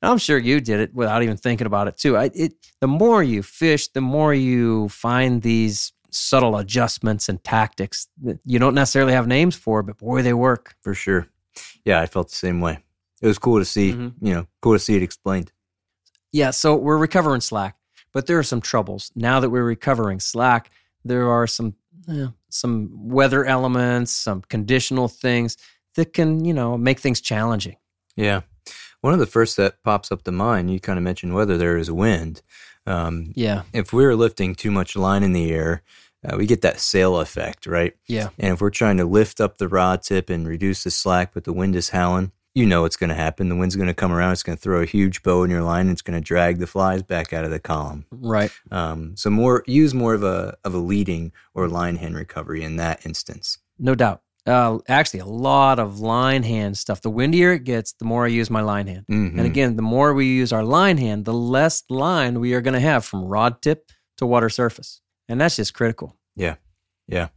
And 0.00 0.10
I'm 0.10 0.16
sure 0.16 0.38
you 0.38 0.58
did 0.62 0.80
it 0.80 0.94
without 0.94 1.22
even 1.22 1.36
thinking 1.36 1.66
about 1.66 1.86
it 1.86 1.98
too. 1.98 2.16
I, 2.16 2.30
it, 2.34 2.54
the 2.80 2.86
more 2.88 3.22
you 3.22 3.42
fish, 3.42 3.88
the 3.88 4.00
more 4.00 4.32
you 4.32 4.88
find 4.88 5.42
these 5.42 5.92
subtle 6.10 6.56
adjustments 6.56 7.28
and 7.28 7.44
tactics 7.44 8.06
that 8.22 8.38
you 8.46 8.58
don't 8.58 8.74
necessarily 8.74 9.12
have 9.12 9.26
names 9.26 9.54
for, 9.54 9.82
but 9.82 9.98
boy, 9.98 10.22
they 10.22 10.32
work. 10.32 10.76
For 10.80 10.94
sure. 10.94 11.26
Yeah, 11.84 12.00
I 12.00 12.06
felt 12.06 12.30
the 12.30 12.36
same 12.36 12.62
way. 12.62 12.78
It 13.20 13.26
was 13.26 13.38
cool 13.38 13.58
to 13.58 13.66
see, 13.66 13.92
Mhm. 13.92 14.14
you 14.22 14.32
know, 14.32 14.46
cool 14.62 14.72
to 14.72 14.78
see 14.78 14.96
it 14.96 15.02
explained. 15.02 15.52
Yeah, 16.32 16.52
so 16.52 16.74
we're 16.74 16.96
recovering 16.96 17.42
slack, 17.42 17.76
but 18.12 18.26
there 18.26 18.38
are 18.38 18.42
some 18.42 18.60
troubles. 18.60 19.10
Now 19.14 19.40
that 19.40 19.50
we're 19.50 19.64
recovering 19.64 20.20
slack, 20.20 20.70
there 21.04 21.28
are 21.28 21.46
some 21.46 21.74
eh, 22.08 22.28
some 22.48 22.90
weather 23.08 23.44
elements, 23.44 24.12
some 24.12 24.42
conditional 24.48 25.08
things 25.08 25.56
that 25.94 26.12
can, 26.12 26.44
you 26.44 26.52
know, 26.54 26.76
make 26.76 27.00
things 27.00 27.20
challenging. 27.20 27.76
Yeah. 28.16 28.42
One 29.00 29.12
of 29.12 29.18
the 29.18 29.26
first 29.26 29.56
that 29.56 29.82
pops 29.82 30.12
up 30.12 30.22
to 30.24 30.32
mind, 30.32 30.70
you 30.70 30.78
kind 30.80 30.98
of 30.98 31.02
mentioned 31.02 31.34
whether 31.34 31.56
there 31.58 31.76
is 31.76 31.90
wind. 31.90 32.42
Um, 32.86 33.32
Yeah. 33.34 33.62
if 33.72 33.92
we're 33.92 34.14
lifting 34.14 34.54
too 34.54 34.70
much 34.70 34.96
line 34.96 35.22
in 35.22 35.32
the 35.32 35.50
air, 35.52 35.82
uh, 36.24 36.36
we 36.36 36.46
get 36.46 36.60
that 36.62 36.78
sail 36.80 37.18
effect, 37.18 37.66
right? 37.66 37.94
Yeah. 38.06 38.28
And 38.38 38.54
if 38.54 38.60
we're 38.60 38.70
trying 38.70 38.96
to 38.98 39.04
lift 39.04 39.40
up 39.40 39.58
the 39.58 39.68
rod 39.68 40.02
tip 40.02 40.30
and 40.30 40.46
reduce 40.46 40.84
the 40.84 40.90
slack, 40.90 41.32
but 41.34 41.44
the 41.44 41.52
wind 41.52 41.74
is 41.74 41.90
howling, 41.90 42.32
you 42.54 42.66
know 42.66 42.82
what's 42.82 42.96
going 42.96 43.08
to 43.08 43.14
happen. 43.16 43.48
The 43.48 43.56
wind's 43.56 43.76
going 43.76 43.88
to 43.88 43.94
come 43.94 44.12
around. 44.12 44.32
It's 44.32 44.42
going 44.42 44.56
to 44.56 44.62
throw 44.62 44.80
a 44.82 44.86
huge 44.86 45.22
bow 45.22 45.42
in 45.42 45.50
your 45.50 45.62
line. 45.62 45.82
And 45.86 45.92
it's 45.92 46.02
going 46.02 46.20
to 46.20 46.24
drag 46.24 46.58
the 46.58 46.66
flies 46.66 47.02
back 47.02 47.32
out 47.32 47.44
of 47.44 47.50
the 47.50 47.58
column. 47.60 48.04
Right. 48.10 48.50
Um, 48.70 49.16
so 49.16 49.30
more 49.30 49.64
use 49.66 49.94
more 49.94 50.14
of 50.14 50.22
a 50.22 50.56
of 50.64 50.74
a 50.74 50.78
leading 50.78 51.32
or 51.54 51.68
line 51.68 51.96
hand 51.96 52.14
recovery 52.14 52.62
in 52.62 52.76
that 52.76 53.06
instance. 53.06 53.58
No 53.78 53.94
doubt. 53.94 54.22
Uh, 54.44 54.78
actually, 54.88 55.20
a 55.20 55.24
lot 55.24 55.78
of 55.78 56.00
line 56.00 56.42
hand 56.42 56.76
stuff. 56.76 57.00
The 57.00 57.10
windier 57.10 57.52
it 57.52 57.62
gets, 57.64 57.92
the 57.92 58.04
more 58.04 58.24
I 58.24 58.28
use 58.28 58.50
my 58.50 58.60
line 58.60 58.88
hand. 58.88 59.06
Mhm. 59.08 59.38
And 59.38 59.46
again, 59.46 59.76
the 59.76 59.82
more 59.82 60.12
we 60.12 60.26
use 60.26 60.52
our 60.52 60.64
line 60.64 60.98
hand, 60.98 61.24
the 61.24 61.32
less 61.32 61.84
line 61.88 62.40
we 62.40 62.52
are 62.54 62.60
going 62.60 62.74
to 62.74 62.80
have 62.80 63.04
from 63.04 63.24
rod 63.24 63.62
tip 63.62 63.90
to 64.16 64.26
water 64.26 64.48
surface. 64.48 65.00
And 65.28 65.40
that's 65.40 65.54
just 65.54 65.74
critical. 65.74 66.16
Yeah. 66.34 66.56
Yeah. 67.06 67.28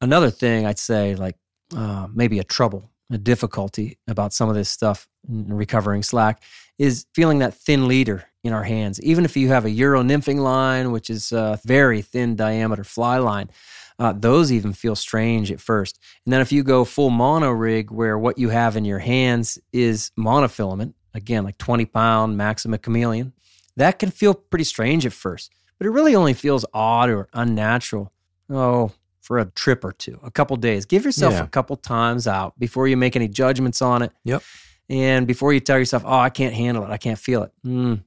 Another 0.00 0.30
thing 0.30 0.64
I'd 0.64 0.78
say, 0.78 1.16
like 1.16 1.36
uh, 1.76 2.06
maybe 2.14 2.38
a 2.38 2.44
trouble, 2.44 2.91
difficulty 3.18 3.98
about 4.08 4.32
some 4.32 4.48
of 4.48 4.54
this 4.54 4.68
stuff 4.68 5.08
in 5.28 5.52
recovering 5.52 6.02
slack 6.02 6.42
is 6.78 7.06
feeling 7.14 7.38
that 7.40 7.54
thin 7.54 7.86
leader 7.88 8.24
in 8.44 8.52
our 8.52 8.64
hands. 8.64 9.00
Even 9.02 9.24
if 9.24 9.36
you 9.36 9.48
have 9.48 9.64
a 9.64 9.70
Euro 9.70 10.02
nymphing 10.02 10.38
line, 10.38 10.90
which 10.90 11.10
is 11.10 11.32
a 11.32 11.60
very 11.64 12.02
thin 12.02 12.34
diameter 12.34 12.84
fly 12.84 13.18
line, 13.18 13.50
uh, 13.98 14.12
those 14.12 14.50
even 14.50 14.72
feel 14.72 14.96
strange 14.96 15.52
at 15.52 15.60
first. 15.60 15.98
And 16.26 16.32
then 16.32 16.40
if 16.40 16.50
you 16.50 16.62
go 16.62 16.84
full 16.84 17.10
mono 17.10 17.50
rig, 17.50 17.90
where 17.90 18.18
what 18.18 18.38
you 18.38 18.48
have 18.48 18.76
in 18.76 18.84
your 18.84 18.98
hands 18.98 19.58
is 19.72 20.10
monofilament, 20.18 20.94
again, 21.14 21.44
like 21.44 21.58
20 21.58 21.84
pound 21.86 22.36
Maxima 22.36 22.78
Chameleon, 22.78 23.32
that 23.76 23.98
can 23.98 24.10
feel 24.10 24.34
pretty 24.34 24.64
strange 24.64 25.06
at 25.06 25.12
first. 25.12 25.52
But 25.78 25.86
it 25.86 25.90
really 25.90 26.14
only 26.14 26.34
feels 26.34 26.64
odd 26.74 27.10
or 27.10 27.28
unnatural. 27.32 28.12
Oh, 28.50 28.92
for 29.22 29.38
a 29.38 29.46
trip 29.46 29.84
or 29.84 29.92
two, 29.92 30.18
a 30.22 30.30
couple 30.30 30.56
days. 30.56 30.84
Give 30.84 31.04
yourself 31.04 31.32
Yeah. 31.34 31.44
a 31.44 31.46
couple 31.46 31.76
times 31.76 32.26
out 32.26 32.58
before 32.58 32.86
you 32.88 32.96
make 32.96 33.16
any 33.16 33.28
judgments 33.28 33.80
on 33.80 34.02
it. 34.02 34.12
Yep. 34.24 34.42
And 34.90 35.26
before 35.26 35.52
you 35.54 35.60
tell 35.60 35.78
yourself, 35.78 36.02
oh, 36.04 36.18
I 36.18 36.28
can't 36.28 36.54
handle 36.54 36.84
it, 36.84 36.90
I 36.90 36.98
can't 36.98 37.18
feel 37.18 37.44
it. 37.44 37.52
Mm. 37.64 38.02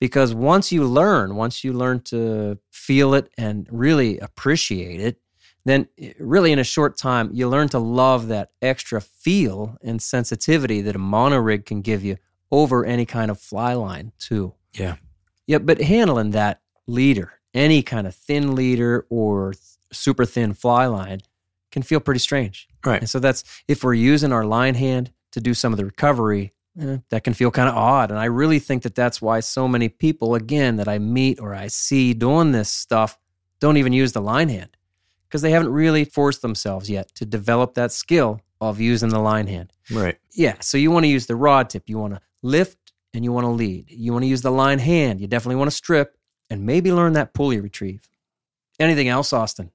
Because 0.00 0.34
once 0.34 0.72
you 0.72 0.84
learn, 0.84 1.36
once 1.36 1.64
you 1.64 1.72
learn 1.72 2.00
to 2.00 2.58
feel 2.70 3.14
it 3.14 3.30
and 3.38 3.66
really 3.70 4.18
appreciate 4.18 5.00
it, 5.00 5.18
then 5.64 5.88
eh, 5.98 6.12
really 6.18 6.52
in 6.52 6.58
a 6.58 6.64
short 6.64 6.98
time, 6.98 7.30
you 7.32 7.48
learn 7.48 7.68
to 7.70 7.78
love 7.78 8.28
that 8.28 8.50
extra 8.60 9.00
feel 9.00 9.76
and 9.82 10.02
sensitivity 10.02 10.82
that 10.82 10.94
a 10.96 10.98
mono 10.98 11.38
rig 11.38 11.64
can 11.64 11.80
give 11.80 12.04
you 12.04 12.16
over 12.52 12.84
any 12.84 13.06
kind 13.06 13.30
of 13.30 13.40
fly 13.40 13.72
line, 13.72 14.12
too. 14.18 14.52
Yeah. 14.74 14.96
Yeah, 15.46 15.58
but 15.58 15.80
handling 15.80 16.32
that 16.32 16.60
leader, 16.86 17.32
any 17.54 17.82
kind 17.82 18.06
of 18.06 18.14
thin 18.14 18.54
leader 18.54 19.06
or 19.08 19.54
super 19.92 20.24
thin 20.24 20.52
fly 20.52 20.86
line, 20.86 21.20
can 21.72 21.82
feel 21.82 22.00
pretty 22.00 22.20
strange. 22.20 22.68
Right. 22.84 23.00
And 23.00 23.10
so 23.10 23.18
that's 23.18 23.44
if 23.68 23.84
we're 23.84 23.94
using 23.94 24.32
our 24.32 24.44
line 24.44 24.74
hand 24.74 25.12
to 25.32 25.40
do 25.40 25.54
some 25.54 25.72
of 25.72 25.76
the 25.76 25.84
recovery, 25.84 26.52
eh, 26.80 26.98
that 27.10 27.24
can 27.24 27.34
feel 27.34 27.50
kind 27.50 27.68
of 27.68 27.74
odd. 27.74 28.10
And 28.10 28.18
I 28.18 28.26
really 28.26 28.58
think 28.58 28.82
that 28.84 28.94
that's 28.94 29.20
why 29.20 29.40
so 29.40 29.68
many 29.68 29.88
people, 29.88 30.34
again, 30.34 30.76
that 30.76 30.88
I 30.88 30.98
meet 30.98 31.40
or 31.40 31.54
I 31.54 31.66
see 31.68 32.14
doing 32.14 32.52
this 32.52 32.70
stuff 32.70 33.18
don't 33.60 33.76
even 33.76 33.92
use 33.92 34.12
the 34.12 34.20
line 34.20 34.48
hand 34.48 34.76
because 35.28 35.42
they 35.42 35.50
haven't 35.50 35.72
really 35.72 36.04
forced 36.04 36.42
themselves 36.42 36.88
yet 36.88 37.14
to 37.16 37.26
develop 37.26 37.74
that 37.74 37.92
skill 37.92 38.40
of 38.60 38.80
using 38.80 39.08
the 39.10 39.18
line 39.18 39.46
hand. 39.46 39.72
Right. 39.90 40.16
Yeah. 40.32 40.56
So 40.60 40.78
you 40.78 40.90
want 40.90 41.04
to 41.04 41.08
use 41.08 41.26
the 41.26 41.36
rod 41.36 41.70
tip. 41.70 41.88
You 41.88 41.98
want 41.98 42.14
to 42.14 42.20
lift 42.42 42.92
and 43.12 43.24
you 43.24 43.32
want 43.32 43.44
to 43.44 43.50
lead. 43.50 43.90
You 43.90 44.12
want 44.12 44.22
to 44.22 44.28
use 44.28 44.42
the 44.42 44.50
line 44.50 44.78
hand. 44.78 45.20
You 45.20 45.26
definitely 45.26 45.56
want 45.56 45.70
to 45.70 45.76
strip 45.76 46.16
and 46.48 46.64
maybe 46.64 46.92
learn 46.92 47.14
that 47.14 47.34
pulley 47.34 47.60
retrieve. 47.60 48.08
Anything 48.78 49.08
else, 49.08 49.32
Austin? 49.32 49.70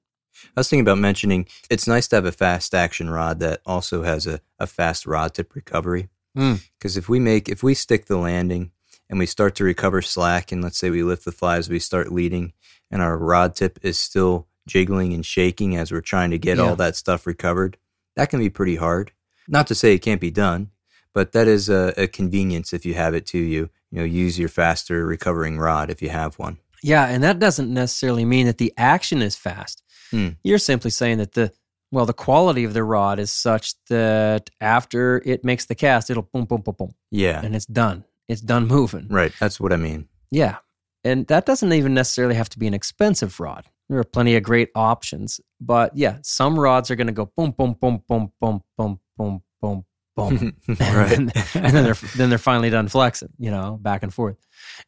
I 0.56 0.60
was 0.60 0.68
thinking 0.68 0.84
about 0.84 0.98
mentioning 0.98 1.46
it's 1.70 1.86
nice 1.86 2.08
to 2.08 2.16
have 2.16 2.24
a 2.24 2.32
fast 2.32 2.74
action 2.74 3.08
rod 3.10 3.40
that 3.40 3.60
also 3.66 4.02
has 4.02 4.26
a, 4.26 4.40
a 4.58 4.66
fast 4.66 5.06
rod 5.06 5.34
tip 5.34 5.54
recovery. 5.54 6.08
Because 6.34 6.94
Mm. 6.94 6.96
if 6.96 7.08
we 7.08 7.18
make, 7.18 7.48
if 7.48 7.62
we 7.62 7.74
stick 7.74 8.06
the 8.06 8.16
landing 8.16 8.70
and 9.10 9.18
we 9.18 9.26
start 9.26 9.54
to 9.56 9.64
recover 9.64 10.00
slack, 10.00 10.50
and 10.50 10.62
let's 10.62 10.78
say 10.78 10.88
we 10.90 11.02
lift 11.02 11.24
the 11.26 11.32
flies, 11.32 11.68
we 11.68 11.78
start 11.78 12.10
leading, 12.10 12.54
and 12.90 13.02
our 13.02 13.18
rod 13.18 13.54
tip 13.54 13.78
is 13.82 13.98
still 13.98 14.46
jiggling 14.66 15.12
and 15.12 15.26
shaking 15.26 15.76
as 15.76 15.92
we're 15.92 16.00
trying 16.00 16.30
to 16.30 16.38
get 16.38 16.56
Yeah. 16.58 16.64
all 16.64 16.76
that 16.76 16.96
stuff 16.96 17.26
recovered, 17.26 17.76
that 18.16 18.30
can 18.30 18.38
be 18.40 18.48
pretty 18.48 18.76
hard. 18.76 19.12
Not 19.48 19.66
to 19.66 19.74
say 19.74 19.92
it 19.94 19.98
can't 20.02 20.20
be 20.20 20.30
done, 20.30 20.70
but 21.12 21.32
that 21.32 21.48
is 21.48 21.68
a, 21.68 21.92
a 21.98 22.06
convenience 22.06 22.72
if 22.72 22.86
you 22.86 22.94
have 22.94 23.14
it 23.14 23.26
to 23.26 23.38
you. 23.38 23.68
You 23.90 23.98
know, 23.98 24.04
use 24.04 24.38
your 24.38 24.48
faster 24.48 25.04
recovering 25.04 25.58
rod 25.58 25.90
if 25.90 26.00
you 26.00 26.08
have 26.08 26.38
one. 26.38 26.56
Yeah, 26.82 27.04
and 27.06 27.22
that 27.22 27.38
doesn't 27.38 27.72
necessarily 27.72 28.24
mean 28.24 28.46
that 28.46 28.56
the 28.58 28.72
action 28.78 29.20
is 29.20 29.36
fast. 29.36 29.82
Hmm. 30.12 30.28
You're 30.44 30.58
simply 30.58 30.90
saying 30.92 31.18
that 31.18 31.32
the 31.32 31.52
well, 31.90 32.06
the 32.06 32.12
quality 32.14 32.64
of 32.64 32.72
the 32.72 32.84
rod 32.84 33.18
is 33.18 33.30
such 33.32 33.74
that 33.90 34.48
after 34.60 35.20
it 35.26 35.44
makes 35.44 35.66
the 35.66 35.74
cast, 35.74 36.08
it'll 36.08 36.22
boom, 36.22 36.44
boom, 36.46 36.60
boom, 36.62 36.74
boom, 36.78 36.94
Yeah. 37.10 37.40
and 37.44 37.54
it's 37.54 37.66
done. 37.66 38.04
It's 38.28 38.40
done 38.40 38.66
moving. 38.66 39.08
Right. 39.10 39.32
That's 39.40 39.58
what 39.60 39.72
I 39.74 39.76
mean. 39.76 40.08
Yeah, 40.30 40.56
and 41.04 41.26
that 41.26 41.44
doesn't 41.44 41.72
even 41.72 41.92
necessarily 41.92 42.34
have 42.36 42.48
to 42.50 42.58
be 42.58 42.66
an 42.66 42.72
expensive 42.74 43.40
rod. 43.40 43.66
There 43.90 43.98
are 43.98 44.04
plenty 44.04 44.36
of 44.36 44.42
great 44.42 44.70
options, 44.74 45.38
but 45.60 45.94
yeah, 45.94 46.16
some 46.22 46.58
rods 46.58 46.90
are 46.90 46.96
going 46.96 47.08
to 47.08 47.12
go 47.12 47.26
boom, 47.36 47.50
boom, 47.50 47.74
boom, 47.78 48.02
boom, 48.08 48.32
boom, 48.40 48.62
boom, 48.78 49.00
boom, 49.18 49.42
boom, 49.60 49.84
boom, 50.16 50.52
right. 50.78 51.12
and, 51.18 51.32
and 51.54 51.74
then 51.76 51.84
they're 51.84 51.94
then 52.16 52.28
they're 52.30 52.38
finally 52.38 52.70
done 52.70 52.88
flexing, 52.88 53.32
you 53.38 53.50
know, 53.50 53.78
back 53.82 54.02
and 54.02 54.14
forth. 54.14 54.38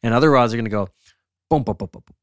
And 0.01 0.13
other 0.15 0.31
rods 0.31 0.53
are 0.53 0.57
going 0.57 0.65
to 0.65 0.71
go 0.71 0.89
boom, 1.51 1.61
boom, 1.61 1.75
boom, 1.75 1.89
boom, 1.91 2.03
boom, 2.07 2.15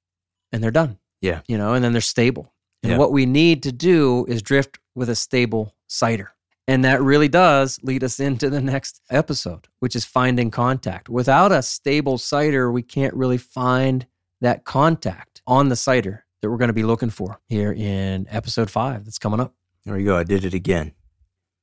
and 0.51 0.63
they're 0.65 0.73
done. 0.73 0.99
Yeah. 1.21 1.43
you 1.47 1.57
know, 1.57 1.75
and 1.75 1.85
then 1.85 1.93
they're 1.93 2.01
stable. 2.01 2.52
And 2.83 2.93
Yeah. 2.93 2.99
what 2.99 3.13
we 3.13 3.27
need 3.27 3.63
to 3.65 3.73
do 3.73 4.25
is 4.29 4.43
drift 4.43 4.79
with 4.95 5.09
a 5.09 5.15
stable 5.15 5.75
sighter. 5.87 6.33
And 6.69 6.85
that 6.85 7.03
really 7.03 7.29
does 7.29 7.79
lead 7.83 8.05
us 8.05 8.21
into 8.29 8.49
the 8.51 8.61
next 8.61 9.01
episode, 9.11 9.69
which 9.81 9.97
is 9.97 10.05
finding 10.05 10.51
contact. 10.51 11.09
Without 11.09 11.53
a 11.53 11.63
stable 11.63 12.19
sighter, 12.19 12.71
we 12.71 12.83
can't 12.83 13.15
really 13.15 13.39
find 13.39 14.07
that 14.41 14.65
contact 14.65 15.43
on 15.47 15.69
the 15.69 15.77
sighter 15.77 16.25
that 16.41 16.51
we're 16.51 16.57
going 16.57 16.69
to 16.69 16.73
be 16.75 16.83
looking 16.83 17.11
for 17.11 17.41
here 17.49 17.73
in 17.73 18.27
episode 18.31 18.69
five 18.71 19.05
that's 19.05 19.19
coming 19.19 19.39
up. 19.41 19.55
There 19.85 19.99
you 19.99 20.07
go. 20.07 20.17
I 20.17 20.25
did 20.25 20.45
it 20.45 20.55
again. 20.55 20.93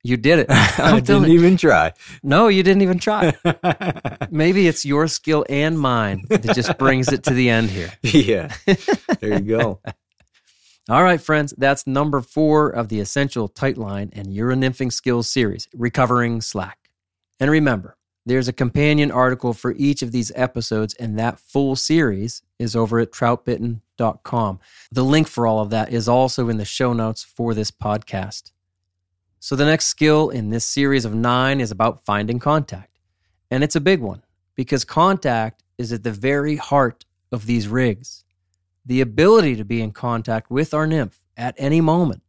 You 0.03 0.15
did 0.15 0.39
it. 0.39 0.45
I 0.49 1.01
didn't 1.01 1.29
even 1.31 1.57
try. 1.57 1.91
No, 2.23 2.47
you 2.47 2.63
didn't 2.63 2.83
even 2.83 2.99
try. 2.99 3.33
Maybe 4.31 4.67
it's 4.69 4.85
your 4.85 5.07
skill 5.09 5.45
and 5.49 5.77
mine 5.77 6.23
that 6.29 6.55
just 6.55 6.77
brings 6.77 7.11
it 7.11 7.23
to 7.23 7.33
the 7.33 7.49
end 7.49 7.69
here. 7.69 7.91
yeah. 8.03 8.53
There 9.19 9.33
you 9.33 9.39
go. 9.41 9.81
All 10.89 11.03
right, 11.03 11.21
friends, 11.21 11.53
that's 11.55 11.85
number 11.85 12.19
four 12.19 12.67
of 12.67 12.89
the 12.89 12.99
Essential 12.99 13.47
Tightline 13.47 14.09
and 14.11 14.29
Euronymphing 14.29 14.91
Skills 14.91 15.29
series, 15.29 15.67
Recovering 15.75 16.41
Slack. 16.41 16.89
And 17.39 17.51
remember, 17.51 17.95
there's 18.25 18.47
a 18.47 18.53
companion 18.53 19.11
article 19.11 19.53
for 19.53 19.75
each 19.77 20.01
of 20.01 20.11
these 20.11 20.31
episodes, 20.33 20.95
and 20.95 21.19
that 21.19 21.37
full 21.37 21.75
series 21.75 22.41
is 22.57 22.75
over 22.75 22.99
at 22.99 23.11
troutbitten.com. 23.11 24.59
The 24.91 25.03
link 25.03 25.27
for 25.27 25.45
all 25.45 25.59
of 25.59 25.69
that 25.69 25.93
is 25.93 26.09
also 26.09 26.49
in 26.49 26.57
the 26.57 26.65
show 26.65 26.93
notes 26.93 27.23
for 27.23 27.53
this 27.53 27.69
podcast. 27.69 28.51
So, 29.39 29.55
the 29.55 29.65
next 29.65 29.85
skill 29.85 30.31
in 30.31 30.49
this 30.49 30.65
series 30.65 31.05
of 31.05 31.13
nine 31.13 31.61
is 31.61 31.69
about 31.69 32.03
finding 32.03 32.39
contact. 32.39 32.97
And 33.51 33.63
it's 33.63 33.75
a 33.75 33.81
big 33.81 34.01
one 34.01 34.23
because 34.55 34.85
contact 34.85 35.61
is 35.77 35.93
at 35.93 36.03
the 36.03 36.11
very 36.11 36.55
heart 36.55 37.05
of 37.31 37.45
these 37.45 37.67
rigs. 37.67 38.23
The 38.89 39.01
ability 39.01 39.55
to 39.57 39.63
be 39.63 39.83
in 39.83 39.91
contact 39.91 40.49
with 40.49 40.73
our 40.73 40.87
nymph 40.87 41.21
at 41.37 41.53
any 41.59 41.79
moment 41.79 42.23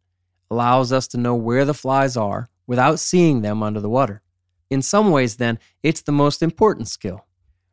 allows 0.51 0.93
us 0.93 1.09
to 1.09 1.17
know 1.17 1.35
where 1.35 1.65
the 1.65 1.73
flies 1.73 2.19
are 2.19 2.51
without 2.67 3.01
seeing 3.01 3.41
them 3.41 3.63
under 3.63 3.81
the 3.81 3.89
water. 3.89 4.21
In 4.69 4.83
some 4.83 5.11
ways, 5.11 5.37
then, 5.37 5.59
it's 5.83 6.03
the 6.03 6.13
most 6.13 6.43
important 6.43 6.89
skill. 6.89 7.25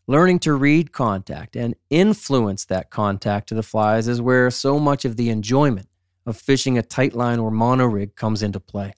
Learning 0.08 0.39
to 0.39 0.54
read 0.54 0.93
contact 0.93 1.58
and 1.58 1.76
influence 1.89 2.63
that 2.63 2.89
contact 2.89 3.50
to 3.50 3.56
the 3.56 3.62
flies 3.62 4.08
is 4.08 4.21
where 4.21 4.50
so 4.50 4.80
much 4.80 5.04
of 5.04 5.17
the 5.17 5.32
enjoyment 5.32 5.89
of 6.26 6.38
fishing 6.38 6.78
a 6.78 6.82
tight 6.82 7.13
line 7.13 7.39
or 7.39 7.52
mono 7.52 7.88
rig 7.88 8.15
comes 8.15 8.41
into 8.41 8.62
play. 8.62 8.93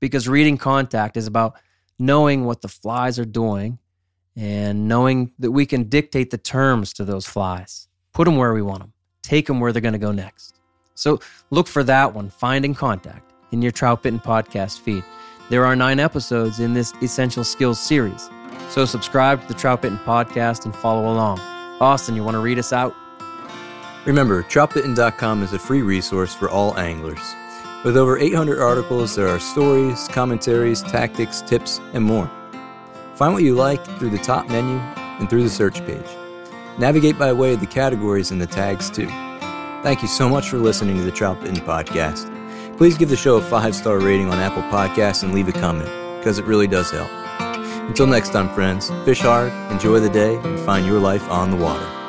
Because 0.00 0.30
reading 0.30 0.56
contact 0.56 1.18
is 1.18 1.26
about 1.26 1.58
knowing 1.98 2.46
what 2.46 2.62
the 2.62 2.68
flies 2.68 3.18
are 3.18 3.26
doing 3.26 3.80
and 4.34 4.88
knowing 4.88 5.32
that 5.40 5.50
we 5.50 5.66
can 5.66 5.90
dictate 5.90 6.30
the 6.30 6.38
terms 6.38 6.94
to 6.94 7.04
those 7.04 7.26
flies, 7.26 7.86
put 8.14 8.24
them 8.24 8.36
where 8.36 8.54
we 8.54 8.62
want 8.62 8.80
them, 8.80 8.93
take 9.24 9.46
them 9.46 9.58
where 9.58 9.72
they're 9.72 9.82
going 9.82 9.94
to 9.94 9.98
go 9.98 10.12
next. 10.12 10.54
So 10.94 11.18
look 11.50 11.66
for 11.66 11.82
that 11.84 12.14
one, 12.14 12.30
Finding 12.30 12.74
Contact, 12.74 13.32
in 13.50 13.62
your 13.62 13.72
Trout 13.72 14.02
Bitten 14.02 14.20
podcast 14.20 14.80
feed. 14.80 15.02
There 15.50 15.64
are 15.64 15.74
nine 15.74 15.98
episodes 15.98 16.60
in 16.60 16.74
this 16.74 16.92
Essential 17.02 17.42
Skills 17.42 17.80
series. 17.80 18.30
So 18.68 18.84
subscribe 18.84 19.42
to 19.42 19.48
the 19.48 19.54
Trout 19.54 19.82
Bitten 19.82 19.98
podcast 19.98 20.64
and 20.64 20.76
follow 20.76 21.12
along. 21.12 21.40
Austin, 21.80 22.14
you 22.14 22.22
want 22.22 22.36
to 22.36 22.40
read 22.40 22.58
us 22.58 22.72
out? 22.72 22.94
Remember, 24.04 24.42
troutbitten.com 24.42 25.42
is 25.42 25.52
a 25.52 25.58
free 25.58 25.82
resource 25.82 26.34
for 26.34 26.48
all 26.48 26.78
anglers. 26.78 27.34
With 27.84 27.96
over 27.96 28.18
800 28.18 28.60
articles, 28.60 29.14
there 29.14 29.28
are 29.28 29.38
stories, 29.38 30.08
commentaries, 30.08 30.82
tactics, 30.82 31.40
tips, 31.42 31.80
and 31.92 32.04
more. 32.04 32.30
Find 33.14 33.32
what 33.32 33.42
you 33.42 33.54
like 33.54 33.84
through 33.98 34.10
the 34.10 34.18
top 34.18 34.48
menu 34.48 34.76
and 34.76 35.28
through 35.28 35.42
the 35.42 35.50
search 35.50 35.84
page. 35.86 36.23
Navigate 36.78 37.18
by 37.18 37.32
way 37.32 37.54
of 37.54 37.60
the 37.60 37.66
categories 37.66 38.30
and 38.30 38.40
the 38.40 38.46
tags, 38.46 38.90
too. 38.90 39.06
Thank 39.82 40.02
you 40.02 40.08
so 40.08 40.28
much 40.28 40.48
for 40.48 40.58
listening 40.58 40.96
to 40.96 41.02
the 41.02 41.12
Trout 41.12 41.40
Bitten 41.40 41.56
Podcast. 41.56 42.30
Please 42.76 42.98
give 42.98 43.08
the 43.08 43.16
show 43.16 43.36
a 43.36 43.42
five 43.42 43.74
star 43.74 44.00
rating 44.00 44.28
on 44.28 44.38
Apple 44.38 44.62
Podcasts 44.64 45.22
and 45.22 45.32
leave 45.32 45.48
a 45.48 45.52
comment, 45.52 45.88
because 46.18 46.38
it 46.38 46.44
really 46.46 46.66
does 46.66 46.90
help. 46.90 47.10
Until 47.88 48.06
next 48.06 48.30
time, 48.30 48.48
friends, 48.54 48.90
fish 49.04 49.20
hard, 49.20 49.52
enjoy 49.70 50.00
the 50.00 50.08
day, 50.08 50.36
and 50.36 50.58
find 50.60 50.84
your 50.84 50.98
life 50.98 51.28
on 51.30 51.50
the 51.50 51.56
water. 51.56 52.03